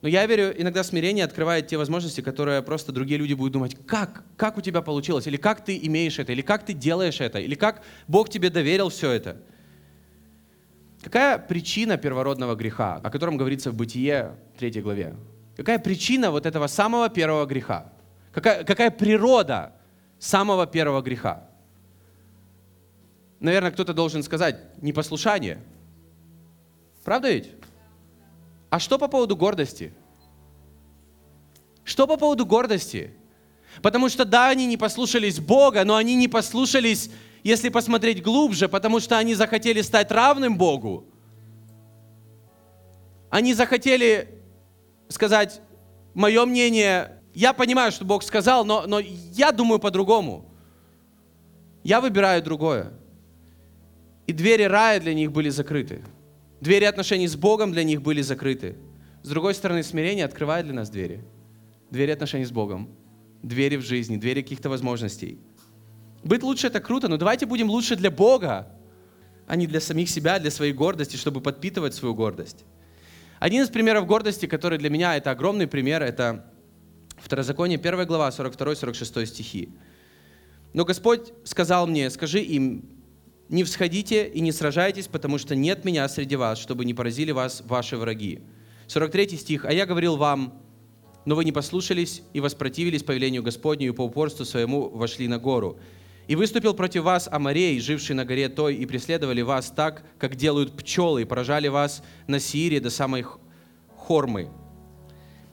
Но 0.02 0.08
я 0.08 0.26
верю, 0.26 0.54
иногда 0.58 0.84
смирение 0.84 1.26
открывает 1.26 1.68
те 1.68 1.78
возможности, 1.78 2.22
которые 2.22 2.62
просто 2.62 2.94
другие 2.94 3.20
люди 3.20 3.34
будут 3.34 3.54
думать, 3.54 3.76
как, 3.86 4.24
как 4.38 4.58
у 4.58 4.62
тебя 4.62 4.82
получилось, 4.82 5.28
или 5.28 5.36
как 5.36 5.64
ты 5.66 5.78
имеешь 5.82 6.20
это, 6.20 6.32
или 6.32 6.42
как 6.42 6.66
ты 6.66 6.74
делаешь 6.74 7.20
это, 7.20 7.40
или 7.40 7.56
как 7.56 7.84
Бог 8.08 8.30
тебе 8.30 8.50
доверил 8.50 8.90
все 8.90 9.12
это. 9.12 9.38
Какая 11.04 11.38
причина 11.38 11.98
первородного 11.98 12.56
греха, 12.56 12.96
о 13.04 13.10
котором 13.10 13.38
говорится 13.38 13.72
в 13.72 13.76
Бытие 13.76 14.36
3 14.58 14.82
главе? 14.82 15.16
Какая 15.58 15.80
причина 15.80 16.32
вот 16.32 16.46
этого 16.46 16.68
самого 16.68 17.10
первого 17.10 17.46
греха? 17.46 17.92
Какая, 18.32 18.64
какая 18.64 18.92
природа 18.92 19.74
самого 20.18 20.66
первого 20.66 21.02
греха? 21.02 21.50
Наверное, 23.42 23.72
кто-то 23.72 23.94
должен 23.94 24.24
сказать, 24.24 24.58
непослушание. 24.82 25.60
Правда 27.04 27.32
ведь? 27.32 27.52
А 28.70 28.80
что 28.80 28.98
по 28.98 29.08
поводу 29.08 29.36
гордости? 29.36 29.94
Что 31.84 32.08
по 32.08 32.18
поводу 32.18 32.46
гордости? 32.46 33.14
Потому 33.82 34.10
что 34.10 34.26
да, 34.26 34.50
они 34.50 34.66
не 34.66 34.78
послушались 34.78 35.40
Бога, 35.40 35.84
но 35.86 35.96
они 35.96 36.16
не 36.16 36.28
послушались, 36.28 37.10
если 37.44 37.70
посмотреть 37.70 38.22
глубже, 38.22 38.68
потому 38.68 39.00
что 39.00 39.18
они 39.18 39.36
захотели 39.36 39.82
стать 39.82 40.12
равным 40.12 40.58
Богу. 40.58 41.06
Они 43.30 43.54
захотели 43.54 44.40
сказать, 45.10 45.62
мое 46.14 46.46
мнение, 46.46 47.20
я 47.34 47.54
понимаю, 47.54 47.92
что 47.92 48.06
Бог 48.06 48.24
сказал, 48.24 48.64
но, 48.64 48.86
но 48.88 49.00
я 49.00 49.52
думаю 49.52 49.80
по-другому. 49.80 50.46
Я 51.84 52.00
выбираю 52.00 52.42
другое. 52.44 52.94
И 54.28 54.34
двери 54.34 54.64
рая 54.64 55.00
для 55.00 55.14
них 55.14 55.32
были 55.32 55.50
закрыты. 55.50 56.04
Двери 56.62 56.86
отношений 56.86 57.28
с 57.28 57.36
Богом 57.36 57.72
для 57.72 57.84
них 57.84 58.02
были 58.02 58.22
закрыты. 58.22 58.76
С 59.24 59.30
другой 59.30 59.54
стороны, 59.54 59.84
смирение 59.84 60.26
открывает 60.26 60.66
для 60.66 60.76
нас 60.76 60.90
двери. 60.90 61.24
Двери 61.90 62.12
отношений 62.12 62.46
с 62.46 62.52
Богом. 62.52 62.90
Двери 63.44 63.78
в 63.78 63.82
жизни, 63.82 64.18
двери 64.18 64.42
каких-то 64.42 64.70
возможностей. 64.70 65.40
Быть 66.24 66.44
лучше 66.44 66.68
это 66.68 66.82
круто, 66.82 67.08
но 67.08 67.18
давайте 67.18 67.46
будем 67.46 67.70
лучше 67.70 67.96
для 67.96 68.12
Бога, 68.12 68.68
а 69.48 69.56
не 69.56 69.68
для 69.68 69.80
самих 69.80 70.10
себя, 70.10 70.40
для 70.40 70.52
своей 70.52 70.74
гордости, 70.74 71.16
чтобы 71.16 71.40
подпитывать 71.40 71.94
свою 71.94 72.14
гордость. 72.14 72.66
Один 73.40 73.64
из 73.64 73.70
примеров 73.70 74.06
гордости, 74.06 74.46
который 74.46 74.78
для 74.78 74.90
меня 74.90 75.16
это 75.16 75.32
огромный 75.32 75.68
пример, 75.68 76.04
это 76.04 76.46
Второзаконие 77.22 77.78
1 77.78 78.06
глава, 78.06 78.30
42-46 78.30 79.26
стихи. 79.26 79.70
«Но 80.74 80.86
Господь 80.86 81.34
сказал 81.44 81.88
мне, 81.88 82.10
скажи 82.10 82.40
им, 82.42 82.86
не 83.50 83.64
всходите 83.64 84.28
и 84.28 84.40
не 84.42 84.52
сражайтесь, 84.52 85.08
потому 85.08 85.38
что 85.40 85.56
нет 85.56 85.84
меня 85.84 86.08
среди 86.08 86.36
вас, 86.36 86.60
чтобы 86.60 86.86
не 86.86 86.94
поразили 86.94 87.32
вас 87.32 87.64
ваши 87.66 87.98
враги. 87.98 88.42
43 88.88 89.38
стих. 89.38 89.66
«А 89.66 89.74
я 89.74 89.86
говорил 89.86 90.18
вам, 90.18 90.62
но 91.26 91.36
вы 91.36 91.46
не 91.46 91.52
послушались 91.52 92.22
и 92.34 92.40
воспротивились 92.40 93.04
повелению 93.04 93.44
Господню 93.44 93.88
и 93.88 93.92
по 93.92 94.04
упорству 94.04 94.46
своему 94.46 94.90
вошли 94.90 95.28
на 95.28 95.38
гору. 95.38 95.80
И 96.28 96.36
выступил 96.36 96.76
против 96.76 97.04
вас 97.04 97.28
Амарей, 97.32 97.80
живший 97.80 98.16
на 98.16 98.24
горе 98.24 98.50
той, 98.50 98.76
и 98.76 98.86
преследовали 98.86 99.42
вас 99.42 99.72
так, 99.72 100.04
как 100.20 100.36
делают 100.36 100.78
пчелы, 100.78 101.24
и 101.24 101.26
поражали 101.26 101.68
вас 101.68 102.04
на 102.28 102.40
Сиире 102.40 102.80
до 102.80 102.92
самой 102.92 103.26
Хормы. 103.96 104.50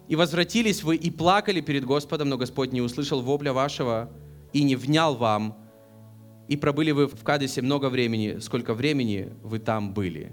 И 0.08 0.16
возвратились 0.16 0.82
вы 0.82 0.96
и 0.96 1.10
плакали 1.10 1.62
перед 1.62 1.84
Господом, 1.84 2.28
но 2.28 2.36
Господь 2.36 2.72
не 2.72 2.82
услышал 2.82 3.22
вопля 3.22 3.52
вашего 3.52 4.10
и 4.52 4.62
не 4.62 4.76
внял 4.76 5.16
вам, 5.16 5.65
и 6.48 6.56
пробыли 6.56 6.92
вы 6.92 7.08
в 7.08 7.22
Кадесе 7.22 7.62
много 7.62 7.88
времени, 7.88 8.38
сколько 8.40 8.74
времени 8.74 9.32
вы 9.42 9.58
там 9.58 9.92
были. 9.94 10.32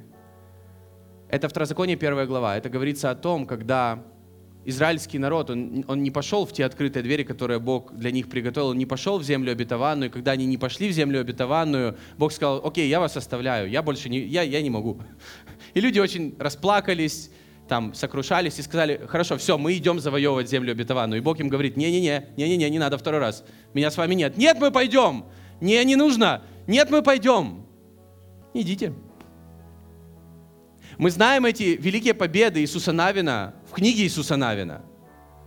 Это 1.30 1.49
Второзаконие, 1.49 1.95
первая 1.95 2.28
глава. 2.28 2.58
Это 2.58 2.69
говорится 2.69 3.10
о 3.10 3.15
том, 3.15 3.47
когда 3.47 4.04
израильский 4.65 5.17
народ, 5.17 5.49
он, 5.49 5.84
он 5.88 6.04
не 6.04 6.12
пошел 6.12 6.45
в 6.45 6.54
те 6.54 6.65
открытые 6.65 7.04
двери, 7.04 7.23
которые 7.23 7.60
Бог 7.60 7.93
для 7.93 8.12
них 8.12 8.30
приготовил, 8.30 8.69
он 8.69 8.78
не 8.78 8.86
пошел 8.86 9.17
в 9.17 9.23
землю 9.23 9.52
обетованную, 9.52 10.10
и 10.10 10.13
когда 10.13 10.32
они 10.32 10.45
не 10.45 10.58
пошли 10.58 10.89
в 10.89 10.91
землю 10.91 11.19
обетованную, 11.19 11.97
Бог 12.17 12.32
сказал, 12.32 12.65
окей, 12.65 12.88
я 12.88 12.99
вас 12.99 13.17
оставляю, 13.17 13.69
я 13.69 13.82
больше 13.82 14.10
не, 14.10 14.19
я, 14.19 14.43
я 14.43 14.62
не 14.62 14.69
могу. 14.69 15.02
И 15.73 15.82
люди 15.82 15.99
очень 15.99 16.36
расплакались, 16.39 17.30
там, 17.67 17.93
сокрушались 17.93 18.60
и 18.60 18.62
сказали, 18.62 19.02
хорошо, 19.08 19.38
все, 19.38 19.58
мы 19.58 19.76
идем 19.76 19.99
завоевывать 19.99 20.49
землю 20.49 20.71
обетованную. 20.71 21.19
И 21.19 21.23
Бог 21.23 21.39
им 21.39 21.49
говорит, 21.49 21.78
не-не-не, 21.78 22.28
не-не-не, 22.38 22.69
не 22.69 22.80
надо 22.80 22.97
второй 22.97 23.19
раз, 23.19 23.43
меня 23.73 23.89
с 23.89 23.97
вами 23.97 24.15
нет. 24.15 24.38
Нет, 24.38 24.58
мы 24.60 24.71
пойдем. 24.71 25.26
Не, 25.63 25.82
не 25.86 25.95
нужно. 25.95 26.41
Нет, 26.67 26.89
мы 26.91 27.02
пойдем. 27.02 27.65
Идите. 28.54 28.93
Мы 30.97 31.10
знаем 31.10 31.45
эти 31.45 31.78
великие 31.80 32.13
победы 32.13 32.60
Иисуса 32.60 32.91
Навина 32.91 33.56
в 33.71 33.73
книге 33.73 34.04
Иисуса 34.04 34.36
Навина. 34.36 34.82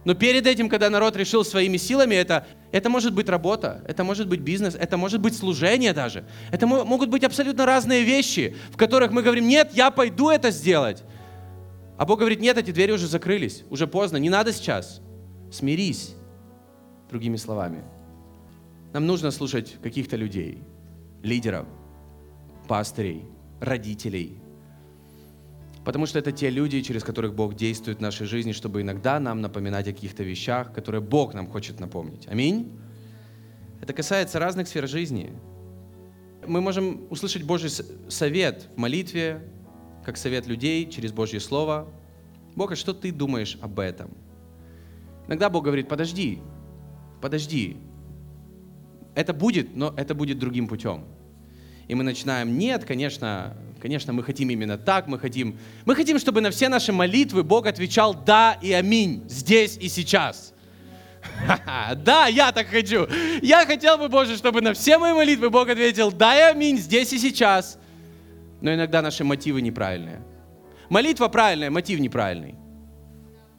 Но 0.06 0.14
перед 0.14 0.46
этим, 0.46 0.70
когда 0.70 0.88
народ 0.88 1.16
решил 1.16 1.44
своими 1.44 1.76
силами, 1.76 2.14
это, 2.14 2.46
это 2.72 2.88
может 2.88 3.12
быть 3.12 3.28
работа, 3.28 3.84
это 3.86 4.04
может 4.04 4.26
быть 4.26 4.40
бизнес, 4.40 4.74
это 4.74 4.96
может 4.96 5.20
быть 5.20 5.36
служение 5.36 5.92
даже. 5.92 6.24
Это 6.50 6.66
могут 6.66 7.10
быть 7.10 7.22
абсолютно 7.22 7.66
разные 7.66 8.02
вещи, 8.02 8.56
в 8.72 8.78
которых 8.78 9.10
мы 9.10 9.22
говорим, 9.22 9.46
нет, 9.46 9.72
я 9.74 9.90
пойду 9.90 10.30
это 10.30 10.50
сделать. 10.50 11.02
А 11.98 12.06
Бог 12.06 12.20
говорит, 12.20 12.40
нет, 12.40 12.56
эти 12.56 12.70
двери 12.70 12.92
уже 12.92 13.06
закрылись, 13.06 13.64
уже 13.68 13.86
поздно, 13.86 14.16
не 14.16 14.30
надо 14.30 14.54
сейчас. 14.54 15.02
Смирись, 15.52 16.14
другими 17.10 17.36
словами. 17.36 17.84
Нам 18.96 19.06
нужно 19.06 19.30
слушать 19.30 19.76
каких-то 19.82 20.16
людей, 20.16 20.62
лидеров, 21.22 21.66
пастырей, 22.66 23.26
родителей. 23.60 24.38
Потому 25.84 26.06
что 26.06 26.18
это 26.18 26.32
те 26.32 26.48
люди, 26.48 26.80
через 26.80 27.04
которых 27.04 27.34
Бог 27.34 27.54
действует 27.56 27.98
в 27.98 28.00
нашей 28.00 28.26
жизни, 28.26 28.52
чтобы 28.52 28.80
иногда 28.80 29.20
нам 29.20 29.42
напоминать 29.42 29.86
о 29.86 29.92
каких-то 29.92 30.22
вещах, 30.22 30.72
которые 30.72 31.02
Бог 31.02 31.34
нам 31.34 31.46
хочет 31.46 31.78
напомнить. 31.78 32.26
Аминь. 32.26 32.72
Это 33.82 33.92
касается 33.92 34.38
разных 34.38 34.66
сфер 34.66 34.88
жизни. 34.88 35.30
Мы 36.46 36.62
можем 36.62 37.06
услышать 37.10 37.42
Божий 37.42 37.68
совет 38.08 38.70
в 38.76 38.78
молитве, 38.78 39.42
как 40.06 40.16
совет 40.16 40.46
людей 40.46 40.88
через 40.88 41.12
Божье 41.12 41.40
Слово. 41.40 41.86
Бог, 42.54 42.72
а 42.72 42.76
что 42.76 42.94
ты 42.94 43.12
думаешь 43.12 43.58
об 43.60 43.78
этом? 43.78 44.16
Иногда 45.26 45.50
Бог 45.50 45.64
говорит, 45.64 45.86
подожди, 45.86 46.38
подожди, 47.20 47.76
это 49.16 49.32
будет, 49.32 49.74
но 49.74 49.92
это 49.96 50.14
будет 50.14 50.38
другим 50.38 50.68
путем. 50.68 51.04
И 51.88 51.94
мы 51.94 52.04
начинаем, 52.04 52.56
нет, 52.58 52.84
конечно, 52.84 53.56
конечно, 53.80 54.12
мы 54.12 54.22
хотим 54.22 54.50
именно 54.50 54.76
так, 54.76 55.06
мы 55.08 55.18
хотим, 55.18 55.58
мы 55.86 55.94
хотим, 55.96 56.18
чтобы 56.18 56.40
на 56.40 56.50
все 56.50 56.68
наши 56.68 56.92
молитвы 56.92 57.42
Бог 57.42 57.66
отвечал 57.66 58.14
«да» 58.14 58.58
и 58.60 58.72
«аминь» 58.72 59.24
здесь 59.28 59.78
и 59.78 59.88
сейчас. 59.88 60.52
Да, 62.04 62.26
я 62.26 62.52
так 62.52 62.68
хочу. 62.68 63.06
Я 63.42 63.64
хотел 63.66 63.96
бы, 63.98 64.08
Боже, 64.08 64.36
чтобы 64.36 64.60
на 64.60 64.74
все 64.74 64.98
мои 64.98 65.12
молитвы 65.12 65.48
Бог 65.50 65.68
ответил 65.68 66.12
«да» 66.12 66.36
и 66.38 66.52
«аминь» 66.52 66.76
здесь 66.76 67.12
и 67.12 67.18
сейчас. 67.18 67.78
Но 68.60 68.74
иногда 68.74 69.00
наши 69.00 69.24
мотивы 69.24 69.62
неправильные. 69.62 70.20
Молитва 70.90 71.28
правильная, 71.28 71.70
мотив 71.70 71.98
неправильный. 72.00 72.54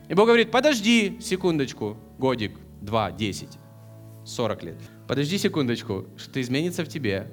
И 0.08 0.14
Бог 0.14 0.28
говорит, 0.28 0.52
подожди 0.52 1.18
секундочку, 1.20 1.98
годик, 2.20 2.58
два, 2.82 3.12
десять, 3.12 3.58
сорок 4.24 4.64
лет 4.64 4.78
подожди 5.08 5.38
секундочку, 5.38 6.06
что-то 6.18 6.42
изменится 6.42 6.84
в 6.84 6.90
тебе. 6.90 7.28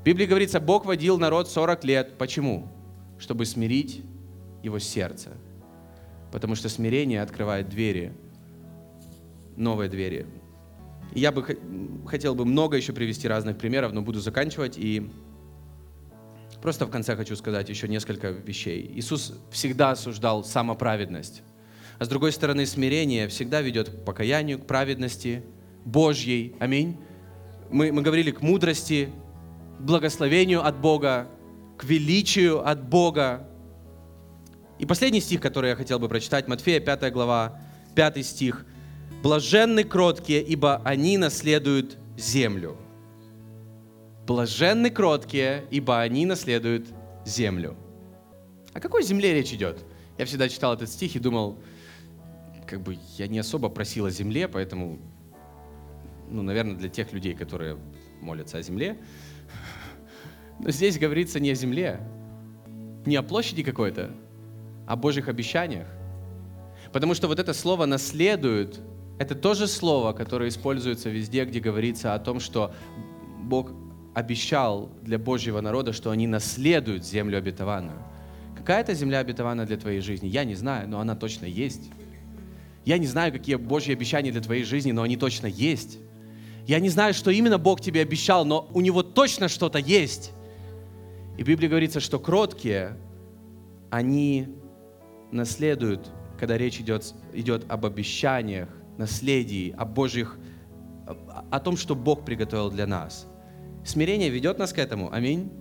В 0.00 0.04
Библии 0.04 0.26
говорится, 0.26 0.60
Бог 0.60 0.84
водил 0.84 1.18
народ 1.18 1.48
40 1.50 1.84
лет. 1.84 2.18
Почему? 2.18 2.68
Чтобы 3.18 3.44
смирить 3.46 4.02
его 4.62 4.78
сердце. 4.78 5.30
Потому 6.30 6.54
что 6.54 6.68
смирение 6.68 7.22
открывает 7.22 7.68
двери, 7.68 8.12
новые 9.56 9.88
двери. 9.88 10.26
Я 11.14 11.32
бы 11.32 11.44
хотел 12.06 12.34
бы 12.34 12.44
много 12.44 12.76
еще 12.76 12.92
привести 12.92 13.26
разных 13.26 13.56
примеров, 13.56 13.92
но 13.92 14.02
буду 14.02 14.20
заканчивать. 14.20 14.76
И 14.76 15.10
просто 16.60 16.86
в 16.86 16.90
конце 16.90 17.16
хочу 17.16 17.34
сказать 17.36 17.68
еще 17.68 17.88
несколько 17.88 18.30
вещей. 18.30 18.90
Иисус 18.94 19.34
всегда 19.50 19.92
осуждал 19.92 20.44
самоправедность. 20.44 21.42
А 21.98 22.04
с 22.04 22.08
другой 22.08 22.32
стороны, 22.32 22.66
смирение 22.66 23.28
всегда 23.28 23.62
ведет 23.62 23.88
к 23.88 24.04
покаянию, 24.04 24.58
к 24.58 24.66
праведности– 24.66 25.42
Божьей. 25.86 26.54
Аминь. 26.58 26.98
Мы, 27.70 27.92
мы 27.92 28.02
говорили 28.02 28.32
к 28.32 28.42
мудрости, 28.42 29.10
к 29.78 29.82
благословению 29.82 30.66
от 30.66 30.78
Бога, 30.78 31.28
к 31.78 31.84
величию 31.84 32.68
от 32.68 32.86
Бога. 32.86 33.48
И 34.78 34.84
последний 34.84 35.20
стих, 35.20 35.40
который 35.40 35.70
я 35.70 35.76
хотел 35.76 35.98
бы 35.98 36.08
прочитать, 36.08 36.48
Матфея 36.48 36.80
5 36.80 37.12
глава, 37.12 37.58
5 37.94 38.26
стих. 38.26 38.66
«Блаженны 39.22 39.84
кроткие, 39.84 40.42
ибо 40.42 40.82
они 40.84 41.16
наследуют 41.16 41.96
землю». 42.16 42.76
Блаженны 44.26 44.90
кроткие, 44.90 45.64
ибо 45.70 46.00
они 46.00 46.26
наследуют 46.26 46.88
землю. 47.24 47.76
О 48.74 48.80
какой 48.80 49.04
земле 49.04 49.32
речь 49.32 49.52
идет? 49.52 49.84
Я 50.18 50.24
всегда 50.24 50.48
читал 50.48 50.74
этот 50.74 50.90
стих 50.90 51.14
и 51.14 51.20
думал, 51.20 51.58
как 52.66 52.82
бы 52.82 52.98
я 53.16 53.28
не 53.28 53.38
особо 53.38 53.68
просил 53.68 54.06
о 54.06 54.10
земле, 54.10 54.48
поэтому 54.48 54.98
ну, 56.30 56.42
наверное, 56.42 56.76
для 56.76 56.88
тех 56.88 57.12
людей, 57.12 57.34
которые 57.34 57.78
молятся 58.20 58.58
о 58.58 58.62
земле. 58.62 58.98
Но 60.58 60.70
здесь 60.70 60.98
говорится 60.98 61.38
не 61.40 61.50
о 61.50 61.54
земле, 61.54 62.00
не 63.04 63.16
о 63.16 63.22
площади 63.22 63.62
какой-то, 63.62 64.10
а 64.86 64.94
о 64.94 64.96
Божьих 64.96 65.28
обещаниях. 65.28 65.86
Потому 66.92 67.14
что 67.14 67.28
вот 67.28 67.38
это 67.38 67.52
слово 67.52 67.86
«наследуют»— 67.86 68.80
это 69.18 69.34
то 69.34 69.54
же 69.54 69.66
слово, 69.66 70.12
которое 70.12 70.48
используется 70.48 71.10
везде, 71.10 71.44
где 71.44 71.60
говорится 71.60 72.14
о 72.14 72.18
том, 72.18 72.40
что 72.40 72.74
Бог 73.42 73.72
обещал 74.14 74.90
для 75.02 75.18
Божьего 75.18 75.60
народа, 75.60 75.92
что 75.92 76.10
они 76.10 76.26
наследуют 76.26 77.04
землю 77.04 77.38
обетованную. 77.38 78.02
Какая 78.56 78.80
это 78.80 78.94
земля 78.94 79.18
обетованная 79.18 79.66
для 79.66 79.76
твоей 79.76 80.00
жизни? 80.00 80.26
Я 80.26 80.44
не 80.44 80.54
знаю, 80.54 80.88
но 80.88 81.00
она 81.00 81.14
точно 81.14 81.44
есть. 81.44 81.90
Я 82.86 82.98
не 82.98 83.06
знаю, 83.06 83.32
какие 83.32 83.56
Божьи 83.56 83.92
обещания 83.92 84.32
для 84.32 84.40
твоей 84.40 84.64
жизни, 84.64 84.92
но 84.92 85.02
они 85.02 85.16
точно 85.16 85.46
есть. 85.46 85.98
Я 86.66 86.80
не 86.80 86.88
знаю, 86.88 87.14
что 87.14 87.30
именно 87.30 87.58
Бог 87.58 87.80
тебе 87.80 88.00
обещал, 88.02 88.44
но 88.44 88.68
у 88.74 88.80
него 88.80 89.04
точно 89.04 89.48
что-то 89.48 89.78
есть. 89.78 90.32
И 91.38 91.44
в 91.44 91.46
Библии 91.46 91.68
говорится, 91.68 92.00
что 92.00 92.18
кроткие, 92.18 92.96
они 93.90 94.48
наследуют, 95.30 96.10
когда 96.40 96.58
речь 96.58 96.80
идет, 96.80 97.14
идет 97.32 97.64
об 97.68 97.86
обещаниях, 97.86 98.68
наследии, 98.98 99.74
о 99.78 99.84
Божьих, 99.84 100.38
о 101.50 101.60
том, 101.60 101.76
что 101.76 101.94
Бог 101.94 102.24
приготовил 102.24 102.70
для 102.70 102.86
нас. 102.86 103.28
Смирение 103.84 104.28
ведет 104.28 104.58
нас 104.58 104.72
к 104.72 104.78
этому. 104.78 105.12
Аминь. 105.12 105.52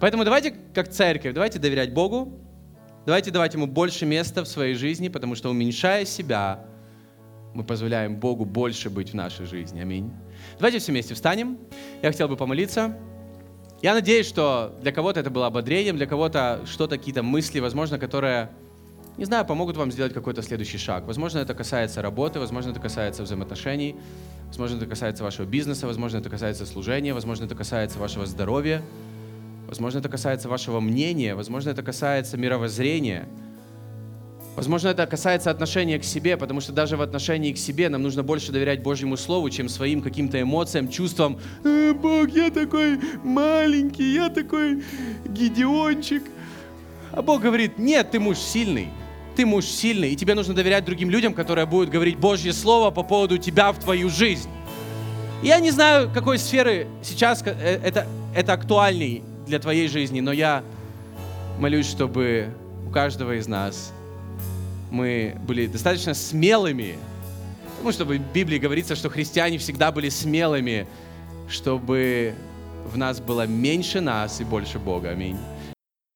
Поэтому 0.00 0.24
давайте, 0.24 0.50
как 0.74 0.88
церковь, 0.88 1.34
давайте 1.34 1.60
доверять 1.60 1.92
Богу, 1.94 2.32
давайте 3.06 3.30
давать 3.30 3.54
Ему 3.54 3.66
больше 3.66 4.06
места 4.06 4.42
в 4.42 4.48
своей 4.48 4.74
жизни, 4.74 5.08
потому 5.08 5.36
что 5.36 5.50
уменьшая 5.50 6.04
себя, 6.04 6.64
мы 7.54 7.64
позволяем 7.64 8.16
Богу 8.16 8.44
больше 8.44 8.90
быть 8.90 9.10
в 9.10 9.14
нашей 9.14 9.46
жизни. 9.46 9.80
Аминь. 9.80 10.12
Давайте 10.58 10.78
все 10.78 10.92
вместе 10.92 11.14
встанем. 11.14 11.58
Я 12.02 12.10
хотел 12.10 12.28
бы 12.28 12.36
помолиться. 12.36 12.96
Я 13.80 13.94
надеюсь, 13.94 14.26
что 14.26 14.76
для 14.82 14.90
кого-то 14.90 15.20
это 15.20 15.30
было 15.30 15.46
ободрением, 15.46 15.96
для 15.96 16.06
кого-то 16.06 16.62
что-то, 16.66 16.98
какие-то 16.98 17.22
мысли, 17.22 17.60
возможно, 17.60 17.96
которые, 17.98 18.50
не 19.16 19.24
знаю, 19.24 19.44
помогут 19.44 19.76
вам 19.76 19.92
сделать 19.92 20.12
какой-то 20.12 20.42
следующий 20.42 20.78
шаг. 20.78 21.06
Возможно, 21.06 21.38
это 21.38 21.54
касается 21.54 22.02
работы, 22.02 22.40
возможно, 22.40 22.70
это 22.70 22.80
касается 22.80 23.22
взаимоотношений, 23.22 23.94
возможно, 24.48 24.78
это 24.78 24.86
касается 24.86 25.22
вашего 25.22 25.46
бизнеса, 25.46 25.86
возможно, 25.86 26.18
это 26.18 26.28
касается 26.28 26.66
служения, 26.66 27.14
возможно, 27.14 27.44
это 27.44 27.54
касается 27.54 28.00
вашего 28.00 28.26
здоровья, 28.26 28.82
возможно, 29.68 29.98
это 29.98 30.08
касается 30.08 30.48
вашего 30.48 30.80
мнения, 30.80 31.36
возможно, 31.36 31.70
это 31.70 31.84
касается 31.84 32.36
мировоззрения. 32.36 33.28
Возможно, 34.58 34.88
это 34.88 35.06
касается 35.06 35.52
отношения 35.52 36.00
к 36.00 36.04
себе, 36.04 36.36
потому 36.36 36.60
что 36.60 36.72
даже 36.72 36.96
в 36.96 37.00
отношении 37.00 37.52
к 37.52 37.58
себе 37.58 37.88
нам 37.88 38.02
нужно 38.02 38.24
больше 38.24 38.50
доверять 38.50 38.82
Божьему 38.82 39.16
Слову, 39.16 39.50
чем 39.50 39.68
своим 39.68 40.02
каким-то 40.02 40.42
эмоциям, 40.42 40.88
чувствам. 40.88 41.38
«Э, 41.62 41.92
Бог, 41.92 42.28
я 42.30 42.50
такой 42.50 42.98
маленький, 43.22 44.14
я 44.14 44.28
такой 44.28 44.82
гидеончик. 45.24 46.24
А 47.12 47.22
Бог 47.22 47.42
говорит, 47.42 47.78
нет, 47.78 48.10
ты 48.10 48.18
муж 48.18 48.38
сильный. 48.38 48.88
Ты 49.36 49.46
муж 49.46 49.64
сильный, 49.64 50.10
и 50.10 50.16
тебе 50.16 50.34
нужно 50.34 50.54
доверять 50.54 50.84
другим 50.84 51.08
людям, 51.08 51.34
которые 51.34 51.64
будут 51.64 51.90
говорить 51.90 52.18
Божье 52.18 52.52
Слово 52.52 52.90
по 52.90 53.04
поводу 53.04 53.38
тебя 53.38 53.70
в 53.70 53.78
твою 53.78 54.10
жизнь. 54.10 54.50
Я 55.40 55.60
не 55.60 55.70
знаю, 55.70 56.10
какой 56.12 56.36
сферы 56.36 56.88
сейчас 57.04 57.44
э, 57.46 57.80
это, 57.84 58.08
это 58.34 58.54
актуальней 58.54 59.22
для 59.46 59.60
твоей 59.60 59.86
жизни, 59.86 60.18
но 60.18 60.32
я 60.32 60.64
молюсь, 61.60 61.88
чтобы 61.88 62.48
у 62.84 62.90
каждого 62.90 63.36
из 63.36 63.46
нас 63.46 63.92
мы 64.90 65.36
были 65.46 65.66
достаточно 65.66 66.14
смелыми, 66.14 66.96
потому 67.76 67.92
что 67.92 68.04
в 68.04 68.16
Библии 68.32 68.58
говорится, 68.58 68.96
что 68.96 69.10
христиане 69.10 69.58
всегда 69.58 69.92
были 69.92 70.08
смелыми, 70.08 70.86
чтобы 71.48 72.34
в 72.92 72.96
нас 72.96 73.20
было 73.20 73.46
меньше 73.46 74.00
нас 74.00 74.40
и 74.40 74.44
больше 74.44 74.78
Бога. 74.78 75.10
Аминь. 75.10 75.36